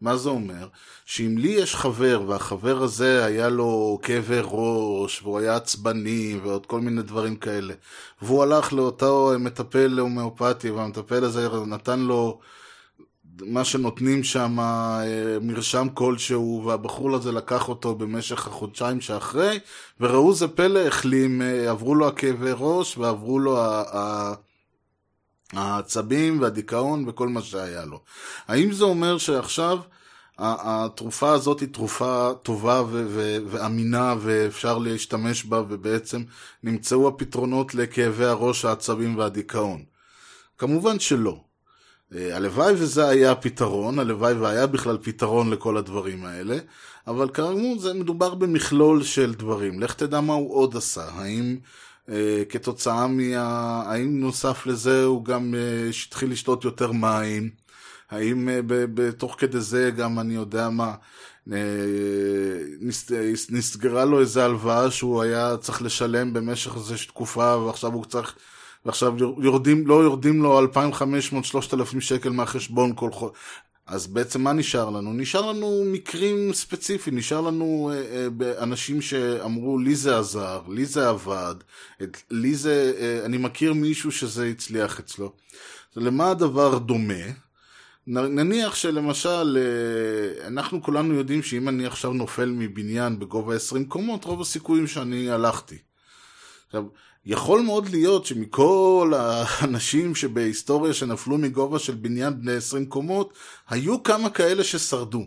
[0.00, 0.68] מה זה אומר?
[1.04, 6.80] שאם לי יש חבר, והחבר הזה היה לו כאבי ראש, והוא היה עצבני, ועוד כל
[6.80, 7.74] מיני דברים כאלה,
[8.22, 12.40] והוא הלך לאותו מטפל הומאופתי, והמטפל הזה נתן לו
[13.42, 19.58] מה שנותנים שם אה, מרשם כלשהו, והבחור הזה לקח אותו במשך החודשיים שאחרי,
[20.00, 23.58] וראו זה פלא, החלים, אה, עברו לו הכאבי ראש, ועברו לו
[25.52, 28.00] העצבים והדיכאון וכל מה שהיה לו.
[28.48, 29.78] האם זה אומר שעכשיו
[30.38, 32.82] התרופה הזאת היא תרופה טובה
[33.46, 36.22] ואמינה ואפשר להשתמש בה ובעצם
[36.62, 39.84] נמצאו הפתרונות לכאבי הראש, העצבים והדיכאון?
[40.58, 41.40] כמובן שלא.
[42.14, 46.56] אה, הלוואי וזה היה הפתרון, הלוואי והיה בכלל פתרון לכל הדברים האלה,
[47.06, 49.80] אבל כאמור זה מדובר במכלול של דברים.
[49.80, 51.04] לך תדע מה הוא עוד עשה.
[51.14, 51.56] האם
[52.08, 53.82] אה, כתוצאה מה...
[53.86, 57.50] האם נוסף לזה הוא גם אה, התחיל לשתות יותר מים?
[58.10, 60.94] האם אה, בתוך כדי זה גם אני יודע מה...
[61.52, 61.58] אה,
[63.50, 68.36] נסגרה לו איזה הלוואה שהוא היה צריך לשלם במשך איזו תקופה ועכשיו הוא צריך
[68.86, 73.36] ועכשיו יורדים, לא יורדים לו 2,500-3,000 שקל מהחשבון כל חודש.
[73.86, 75.12] אז בעצם מה נשאר לנו?
[75.12, 81.08] נשאר לנו מקרים ספציפיים, נשאר לנו אה, אה, אנשים שאמרו לי זה עזר, לי זה
[81.08, 81.54] עבד,
[82.02, 85.32] את, לי זה, אה, אני מכיר מישהו שזה הצליח אצלו.
[85.96, 87.24] למה הדבר דומה?
[88.06, 94.40] נניח שלמשל, אה, אנחנו כולנו יודעים שאם אני עכשיו נופל מבניין בגובה 20 קומות, רוב
[94.40, 95.78] הסיכויים שאני הלכתי.
[96.66, 96.84] עכשיו,
[97.26, 103.32] יכול מאוד להיות שמכל האנשים שבהיסטוריה שנפלו מגובה של בניין בני 20 קומות,
[103.68, 105.26] היו כמה כאלה ששרדו.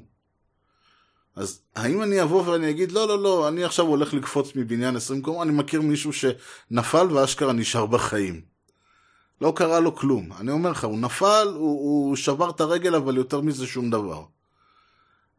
[1.36, 5.22] אז האם אני אבוא ואני אגיד, לא, לא, לא, אני עכשיו הולך לקפוץ מבניין 20
[5.22, 8.42] קומות, אני מכיר מישהו שנפל ואשכרה נשאר בחיים.
[9.42, 10.30] לא קרה לו כלום.
[10.40, 14.24] אני אומר לך, הוא נפל, הוא, הוא שבר את הרגל, אבל יותר מזה שום דבר.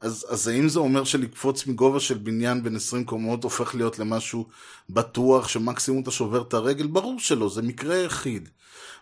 [0.01, 4.47] אז, אז האם זה אומר שלקפוץ מגובה של בניין בין 20 קומות הופך להיות למשהו
[4.91, 6.87] בטוח שמקסימום אתה שובר את הרגל?
[6.87, 8.49] ברור שלא, זה מקרה יחיד.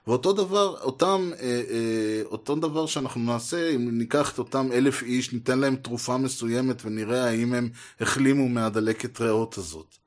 [0.07, 5.33] ואותו דבר, אותם, אה, אה, אותו דבר שאנחנו נעשה, אם ניקח את אותם אלף איש,
[5.33, 7.71] ניתן להם תרופה מסוימת ונראה האם הם
[8.01, 10.06] החלימו מהדלקת ריאות הזאת.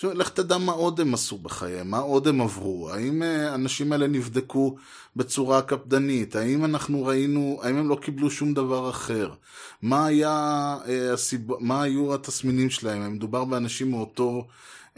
[0.00, 3.92] עכשיו, לך תדע מה עוד הם עשו בחייהם, מה עוד הם עברו, האם אה, האנשים
[3.92, 4.76] האלה נבדקו
[5.16, 9.32] בצורה קפדנית, האם אנחנו ראינו, האם הם לא קיבלו שום דבר אחר,
[9.82, 11.52] מה, היה, אה, הסיב...
[11.58, 14.46] מה היו התסמינים שלהם, אם מדובר באנשים מאותו,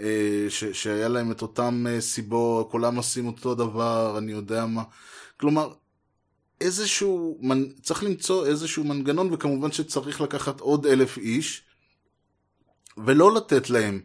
[0.00, 0.64] אה, ש...
[0.64, 4.82] שהיה להם את אותם סיבות, כולם עושים אותו דבר, אני יודע מה,
[5.36, 5.72] כלומר,
[6.60, 7.40] איזשהו,
[7.82, 11.62] צריך למצוא איזשהו מנגנון, וכמובן שצריך לקחת עוד אלף איש,
[13.06, 14.00] ולא לתת להם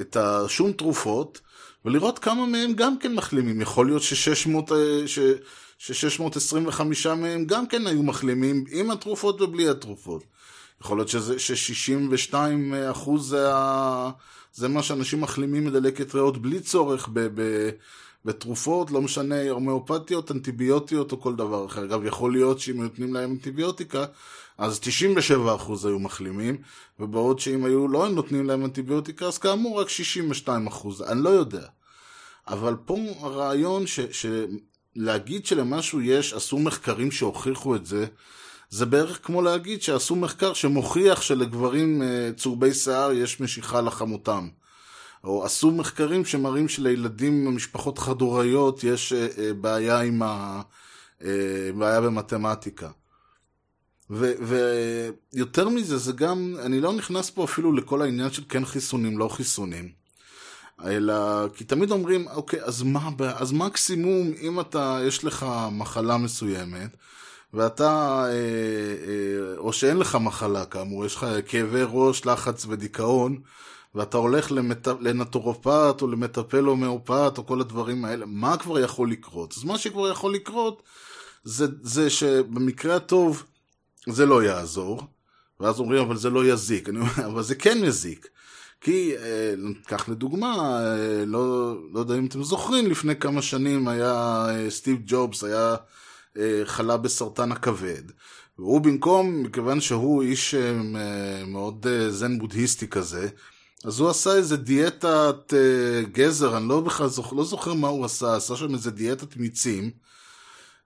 [0.00, 1.40] את השום תרופות,
[1.84, 3.60] ולראות כמה מהם גם כן מחלימים.
[3.60, 4.72] יכול להיות ש-600,
[5.06, 5.18] ש...
[5.78, 10.24] ש-625 מהם גם כן היו מחלימים עם התרופות ובלי התרופות.
[10.80, 12.34] יכול להיות שזה, ש-62
[12.90, 14.10] אחוז זה, ה...
[14.52, 17.20] זה מה שאנשים מחלימים מדלקת ריאות בלי צורך ב...
[17.34, 17.70] ב...
[18.24, 21.84] בתרופות, לא משנה, הומאופתיות, אנטיביוטיות או כל דבר אחר.
[21.84, 24.04] אגב, יכול להיות שאם נותנים להם אנטיביוטיקה,
[24.58, 24.80] אז
[25.30, 25.32] 97%
[25.84, 26.56] היו מחלימים,
[27.00, 29.86] ובעוד שאם היו לא נותנים להם אנטיביוטיקה, אז כאמור רק
[30.46, 30.50] 62%,
[31.08, 31.66] אני לא יודע.
[32.48, 38.06] אבל פה הרעיון ש, שלהגיד שלמשהו יש, עשו מחקרים שהוכיחו את זה,
[38.70, 44.48] זה בערך כמו להגיד שעשו מחקר שמוכיח שלגברים אה, צהובי שיער יש משיכה לחמותם.
[45.24, 50.62] או עשו מחקרים שמראים שלילדים ממשפחות חד-הוריות יש אה, אה, בעיה עם ה...
[51.78, 52.90] בעיה במתמטיקה.
[54.10, 59.28] ויותר מזה, זה גם, אני לא נכנס פה אפילו לכל העניין של כן חיסונים, לא
[59.28, 59.92] חיסונים.
[60.84, 66.96] אלא, כי תמיד אומרים, אוקיי, אז מה, אז מקסימום, אם אתה, יש לך מחלה מסוימת,
[67.54, 73.38] ואתה, אה, אה, או שאין לך מחלה כאמור, יש לך כאבי ראש, לחץ ודיכאון,
[73.94, 74.88] ואתה הולך למט...
[75.00, 79.54] לנטורופט או למטפל הומאופט או כל הדברים האלה, מה כבר יכול לקרות?
[79.56, 80.82] אז מה שכבר יכול לקרות
[81.44, 83.44] זה, זה שבמקרה הטוב,
[84.06, 85.02] זה לא יעזור.
[85.60, 86.88] ואז אומרים, אבל זה לא יזיק.
[86.88, 88.28] אני אומר, אבל זה כן יזיק.
[88.80, 94.46] כי, אה, ניקח לדוגמה, אה, לא, לא יודע אם אתם זוכרים, לפני כמה שנים היה
[94.48, 95.76] אה, סטיב ג'ובס, היה
[96.64, 98.02] חלה בסרטן הכבד.
[98.58, 100.54] והוא במקום, מכיוון שהוא איש
[101.46, 103.28] מאוד זן בודהיסטי כזה,
[103.84, 105.54] אז הוא עשה איזה דיאטת
[106.12, 109.90] גזר, אני לא בכלל זוכר, לא זוכר מה הוא עשה, עשה שם איזה דיאטת מיצים,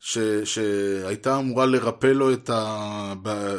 [0.00, 3.14] ש, שהייתה אמורה לרפא לו את ה...
[3.22, 3.56] ב,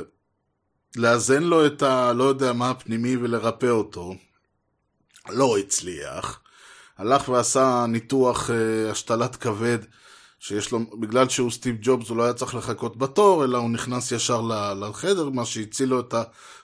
[0.96, 2.14] לאזן לו את ה...
[2.14, 4.16] לא יודע מה הפנימי ולרפא אותו.
[5.30, 6.40] לא הצליח.
[6.98, 9.78] הלך ועשה ניתוח uh, השתלת כבד,
[10.40, 14.12] שיש לו, בגלל שהוא סטיב ג'ובס הוא לא היה צריך לחכות בתור, אלא הוא נכנס
[14.12, 14.42] ישר
[14.80, 16.16] לחדר, מה שהציל לו את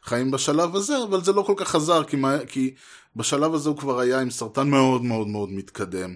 [0.04, 2.18] החיים בשלב הזה, אבל זה לא כל כך עזר, כי,
[2.48, 2.74] כי
[3.16, 6.16] בשלב הזה הוא כבר היה עם סרטן מאוד מאוד מאוד מתקדם.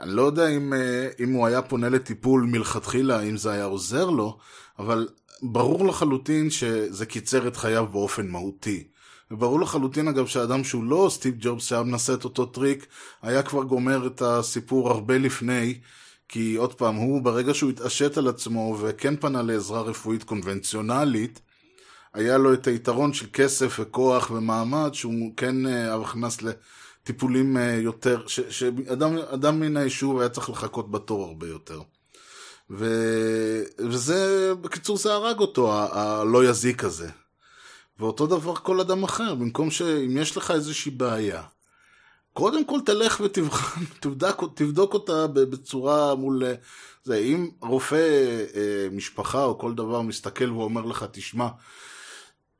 [0.00, 4.10] אני לא יודע אם, אה, אם הוא היה פונה לטיפול מלכתחילה, אם זה היה עוזר
[4.10, 4.38] לו,
[4.78, 5.08] אבל
[5.42, 8.84] ברור לחלוטין שזה קיצר את חייו באופן מהותי.
[9.30, 12.86] וברור לחלוטין אגב שאדם שהוא לא סטיב ג'ובס שהיה מנסה את אותו טריק,
[13.22, 15.80] היה כבר גומר את הסיפור הרבה לפני,
[16.28, 21.40] כי עוד פעם, הוא ברגע שהוא התעשת על עצמו וכן פנה לעזרה רפואית קונבנציונלית,
[22.14, 26.38] היה לו את היתרון של כסף וכוח ומעמד שהוא כן אה, הכנס
[27.04, 31.80] טיפולים אה, יותר, שאדם מן היישוב היה צריך לחכות בתור הרבה יותר.
[32.70, 32.86] ו...
[33.78, 37.10] וזה, בקיצור, זה הרג אותו, הלא יזיק הזה.
[37.98, 41.42] ואותו דבר כל אדם אחר, במקום שאם יש לך איזושהי בעיה,
[42.32, 46.44] קודם כל תלך ותבחן, תבדק, תבדוק אותה בצורה מול...
[46.44, 46.54] אה,
[47.04, 51.48] זה, אם רופא אה, משפחה או כל דבר מסתכל ואומר לך, תשמע,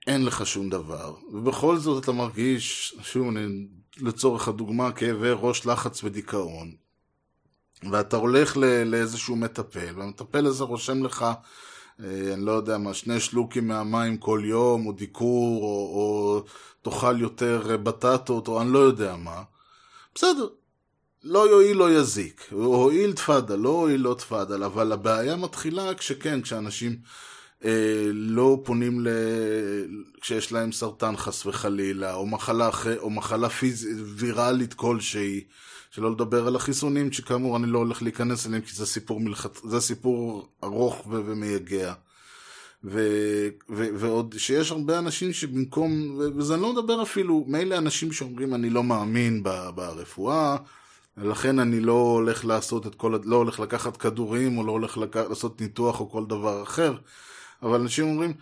[0.07, 3.66] אין לך שום דבר, ובכל זאת אתה מרגיש, שוב, אני
[4.01, 6.72] לצורך הדוגמה, כאבי ראש, לחץ ודיכאון,
[7.90, 11.26] ואתה הולך לאיזשהו מטפל, והמטפל הזה רושם לך
[12.01, 16.45] אה, אני לא יודע מה, שני שלוקים מהמים כל יום, או דיקור, או, או
[16.82, 19.43] תאכל יותר אה, בטטות, או אני לא יודע מה.
[20.14, 20.49] בסדר,
[21.24, 22.49] לא יועיל לא יזיק.
[22.51, 26.97] הועיל תפאדל, לא הועיל לא תפאדל, אבל הבעיה מתחילה כשכן, כשאנשים
[28.13, 29.09] לא פונים ל...
[30.21, 33.89] כשיש להם סרטן חס וחלילה, או מחלה, או מחלה פיז...
[34.17, 35.45] ויראלית כלשהי.
[35.91, 39.59] שלא לדבר על החיסונים, שכאמור אני לא הולך להיכנס אליהם כי זה סיפור, מלכת...
[39.65, 41.21] זה סיפור ארוך ו...
[41.27, 41.93] ומייגע.
[42.85, 43.09] ו...
[43.71, 43.87] ו...
[43.95, 46.21] ועוד שיש הרבה אנשים שבמקום.
[46.37, 49.49] וזה אני לא מדבר אפילו, מילא אנשים שאומרים אני לא מאמין ב...
[49.75, 50.57] ברפואה,
[51.17, 55.17] ולכן אני לא הולך לעשות את כל, לא הולך לקחת כדורים, או לא הולך לק...
[55.17, 56.95] לעשות ניתוח או כל דבר אחר,
[57.63, 58.35] אבל אנשים אומרים,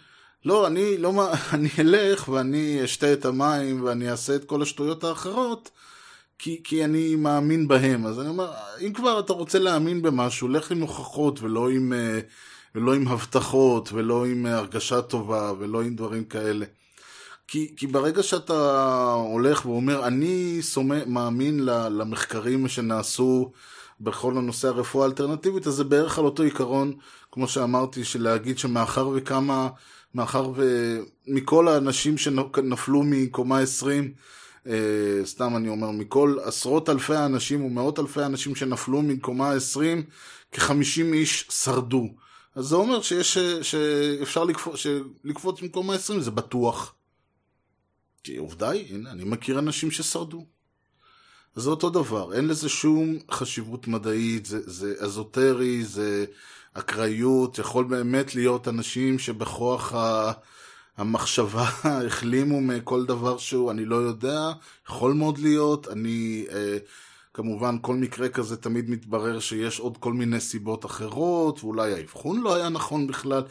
[0.45, 5.71] לא, אני לא, אני אלך ואני אשתה את המים ואני אעשה את כל השטויות האחרות,
[6.39, 8.07] כי, כי אני מאמין בהם.
[8.07, 12.21] אז אני אומר, אם כבר אתה רוצה להאמין במשהו, לך עם הוכחות ולא עם, אה,
[12.75, 16.67] ולא עם הבטחות ולא עם הרגשה טובה ולא עם דברים כאלה.
[17.49, 23.53] כי, כי ברגע שאתה הולך ואומר, אני סומא, מאמין למחקרים שנעשו
[24.01, 26.93] בכל הנושא הרפואה האלטרנטיבית, אז זה בערך על אותו עיקרון,
[27.33, 29.69] כמו שאמרתי, של להגיד שמאחר וכמה,
[30.15, 30.53] מאחר
[31.27, 34.13] ומכל האנשים שנפלו מקומה 20,
[34.67, 34.73] אה,
[35.25, 40.03] סתם אני אומר, מכל עשרות אלפי האנשים ומאות אלפי האנשים שנפלו מקומה 20,
[40.53, 42.09] כ-50 איש שרדו.
[42.55, 44.87] אז זה אומר שיש, שאפשר לקפוץ,
[45.25, 46.95] לקפוץ מקומה 20, זה בטוח.
[48.25, 50.47] כי עובדה היא, הנה, אני מכיר אנשים ששרדו.
[51.57, 56.25] אז זה אותו דבר, אין לזה שום חשיבות מדעית, זה, זה אזוטרי, זה
[56.75, 60.33] אקראיות, יכול באמת להיות אנשים שבכוח ה...
[61.01, 61.69] המחשבה
[62.07, 64.53] החלימו מכל דבר שהוא, אני לא יודע,
[64.89, 66.79] יכול מאוד להיות, אני, אה,
[67.35, 72.55] כמובן כל מקרה כזה תמיד מתברר שיש עוד כל מיני סיבות אחרות, ואולי האבחון לא
[72.55, 73.43] היה נכון בכלל.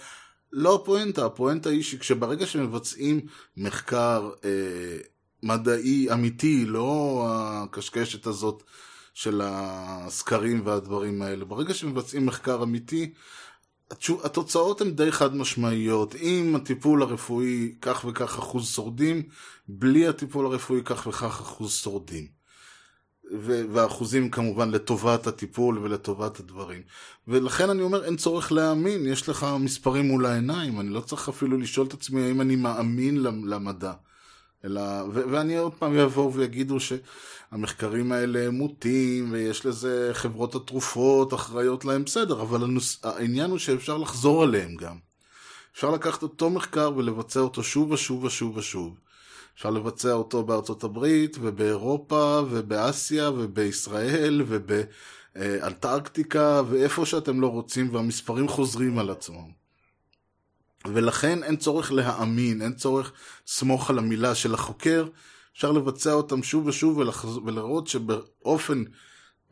[0.54, 3.22] לא הפואנטה, הפואנטה היא שכשברגע שמבצעים
[3.58, 4.98] מחקר אה,
[5.44, 8.64] מדעי אמיתי, לא הקשקשת הזאת
[9.20, 13.14] של הסקרים והדברים האלה, ברגע שמבצעים מחקר אמיתי,
[14.24, 16.16] התוצאות הן די חד משמעיות.
[16.16, 19.24] אם הטיפול הרפואי כך וכך אחוז שורדים,
[19.68, 22.28] בלי הטיפול הרפואי כך וכך אחוז שורדים.
[23.72, 26.82] והאחוזים כמובן לטובת הטיפול ולטובת הדברים.
[27.28, 31.58] ולכן אני אומר, אין צורך להאמין, יש לך מספרים מול העיניים, אני לא צריך אפילו
[31.58, 33.94] לשאול את עצמי האם אני מאמין למדע.
[34.66, 34.82] אלא,
[35.14, 41.86] ו- ואני עוד פעם יבואו ויגידו שהמחקרים האלה הם מוטים, ויש לזה חברות התרופות אחראיות
[41.86, 43.00] להם, בסדר, אבל הנוס...
[43.04, 44.98] העניין הוא שאפשר לחזור עליהם גם.
[45.74, 48.98] אפשר לקחת אותו מחקר ולבצע אותו שוב ושוב ושוב ושוב.
[49.56, 54.42] אפשר לבצע אותו בארצות הברית, ובאירופה, ובאסיה, ובישראל,
[55.36, 59.59] ובאנטארקטיקה, ואיפה שאתם לא רוצים, והמספרים חוזרים על עצמם.
[60.88, 63.12] ולכן אין צורך להאמין, אין צורך
[63.48, 65.08] לסמוך על המילה של החוקר,
[65.54, 66.98] אפשר לבצע אותם שוב ושוב.
[67.46, 68.84] ולראות שבאופן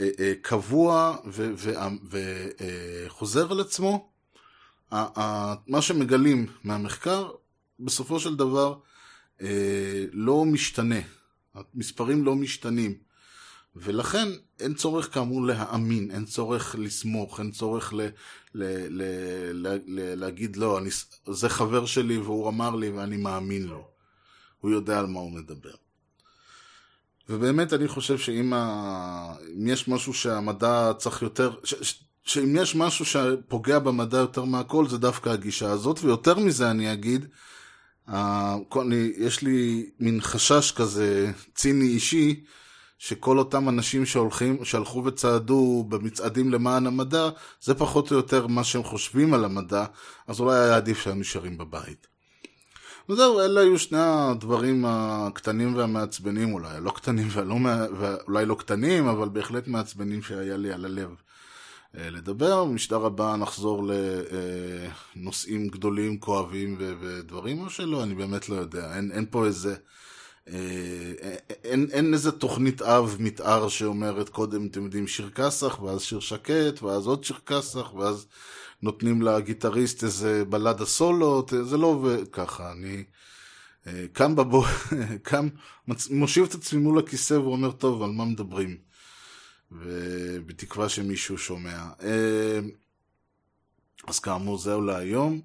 [0.01, 1.17] אה, אה, קבוע
[3.07, 4.09] וחוזר אה, על עצמו,
[4.93, 7.32] אה, אה, מה שמגלים מהמחקר,
[7.80, 8.80] בסופו של דבר
[9.41, 10.99] אה, לא משתנה,
[11.53, 13.06] המספרים לא משתנים.
[13.82, 14.28] ולכן
[14.59, 18.07] אין צורך כאמור להאמין, אין צורך לסמוך, אין צורך ל, ל,
[18.89, 19.03] ל,
[19.53, 20.89] ל, ל, להגיד לא, אני,
[21.32, 23.88] זה חבר שלי והוא אמר לי ואני מאמין לו.
[24.59, 25.73] הוא יודע על מה הוא מדבר.
[27.30, 29.34] ובאמת אני חושב שאם ה...
[29.65, 31.73] יש משהו שהמדע צריך יותר, ש...
[31.82, 32.03] ש...
[32.23, 37.25] שאם יש משהו שפוגע במדע יותר מהכל זה דווקא הגישה הזאת, ויותר מזה אני אגיד,
[38.11, 38.55] ה...
[39.17, 42.43] יש לי מין חשש כזה ציני אישי,
[42.97, 47.29] שכל אותם אנשים שהולכים, שהלכו וצעדו במצעדים למען המדע,
[47.61, 49.85] זה פחות או יותר מה שהם חושבים על המדע,
[50.27, 52.07] אז אולי היה עדיף שהם נשארים בבית.
[53.09, 57.55] וזהו, אלה היו שני הדברים הקטנים והמעצבנים אולי, לא קטנים ולא,
[57.99, 61.09] ואולי לא קטנים, אבל בהחלט מעצבנים שהיה לי על הלב
[61.97, 62.65] אה, לדבר.
[62.65, 63.89] במשדר הבא נחזור
[65.15, 68.95] לנושאים גדולים, כואבים ודברים, או שלא, אני באמת לא יודע.
[68.95, 69.75] אין, אין פה איזה...
[70.53, 76.19] אה, אין, אין איזה תוכנית אב מתאר שאומרת קודם אתם יודעים שיר כסח ואז שיר
[76.19, 78.27] שקט ואז עוד שיר כסח ואז
[78.81, 82.71] נותנים לגיטריסט איזה בלדה סולו זה לא עובד ככה.
[82.71, 83.03] אני
[83.87, 84.65] אה, קם בבוא
[85.29, 85.47] קם
[86.09, 88.77] מושיב את עצמי מול הכיסא ואומר טוב על מה מדברים?
[89.71, 91.83] ובתקווה שמישהו שומע.
[92.03, 92.59] אה,
[94.07, 95.41] אז כאמור זהו להיום.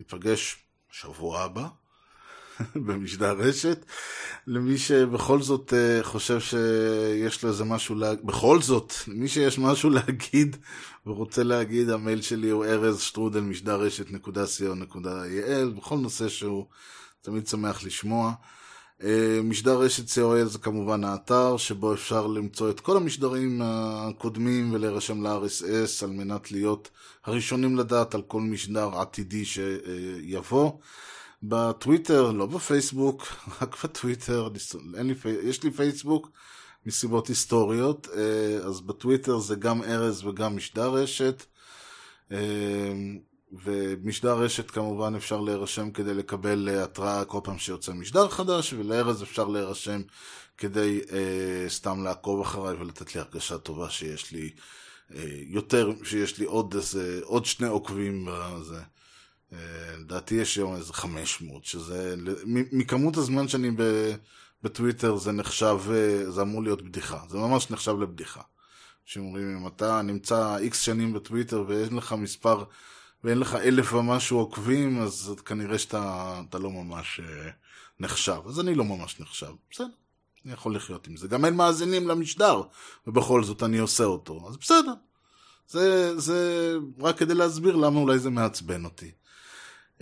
[0.00, 0.56] ניפגש
[0.90, 1.68] שבוע הבא
[2.86, 3.84] במשדר רשת.
[4.46, 9.90] למי שבכל זאת אה, חושב שיש לו איזה משהו להגיד, בכל זאת, למי שיש משהו
[9.98, 10.56] להגיד
[11.06, 16.66] ורוצה להגיד, המייל שלי הוא ארז שטרודל משדר רשת נקודה co.il, בכל נושא שהוא
[17.22, 18.32] תמיד שמח לשמוע.
[19.02, 25.26] אה, משדר רשת co.il זה כמובן האתר שבו אפשר למצוא את כל המשדרים הקודמים ולהירשם
[25.26, 26.90] ל-RSS על מנת להיות
[27.24, 30.72] הראשונים לדעת על כל משדר עתידי שיבוא.
[31.42, 33.26] בטוויטר, לא בפייסבוק,
[33.62, 34.48] רק בטוויטר,
[34.94, 36.30] לי, יש לי פייסבוק
[36.86, 41.44] מסיבות היסטוריות, אה, אז בטוויטר זה גם ארז וגם משדר רשת,
[42.32, 42.38] אה,
[43.52, 49.48] ומשדר רשת כמובן אפשר להירשם כדי לקבל התראה כל פעם שיוצא משדר חדש, ולארז אפשר
[49.48, 50.02] להירשם
[50.58, 51.00] כדי
[51.68, 54.50] סתם לעקוב אחריי ולתת לי הרגשה טובה שיש לי
[55.46, 58.80] יותר, שיש לי עוד איזה, עוד שני עוקבים בזה.
[59.98, 62.14] לדעתי יש היום איזה 500, שזה,
[62.72, 63.70] מכמות הזמן שאני
[64.62, 68.40] בטוויטר זה נחשב, אה, זה אמור להיות בדיחה, זה ממש נחשב לבדיחה.
[69.04, 72.64] שאומרים, אם אתה נמצא איקס שנים בטוויטר ואין לך מספר,
[73.24, 77.50] ואין לך אלף ומשהו עוקבים, אז כנראה שאתה לא ממש אה,
[78.00, 78.40] נחשב.
[78.48, 79.86] אז אני לא ממש נחשב, בסדר.
[80.44, 81.28] אני יכול לחיות עם זה.
[81.28, 82.62] גם אין מאזינים למשדר,
[83.06, 84.92] ובכל זאת אני עושה אותו, אז בסדר.
[85.68, 89.10] זה, זה רק כדי להסביר למה אולי זה מעצבן אותי.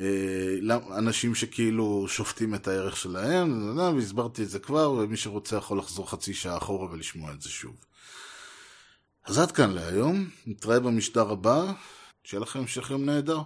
[0.01, 0.57] אה,
[0.99, 6.35] אנשים שכאילו שופטים את הערך שלהם, והסברתי את זה כבר, ומי שרוצה יכול לחזור חצי
[6.35, 7.77] שעה אחורה ולשמוע את זה שוב.
[9.25, 11.73] אז עד כאן להיום, נתראה במשדר הבא,
[12.25, 13.41] שיהיה לכם המשך יום נהדר.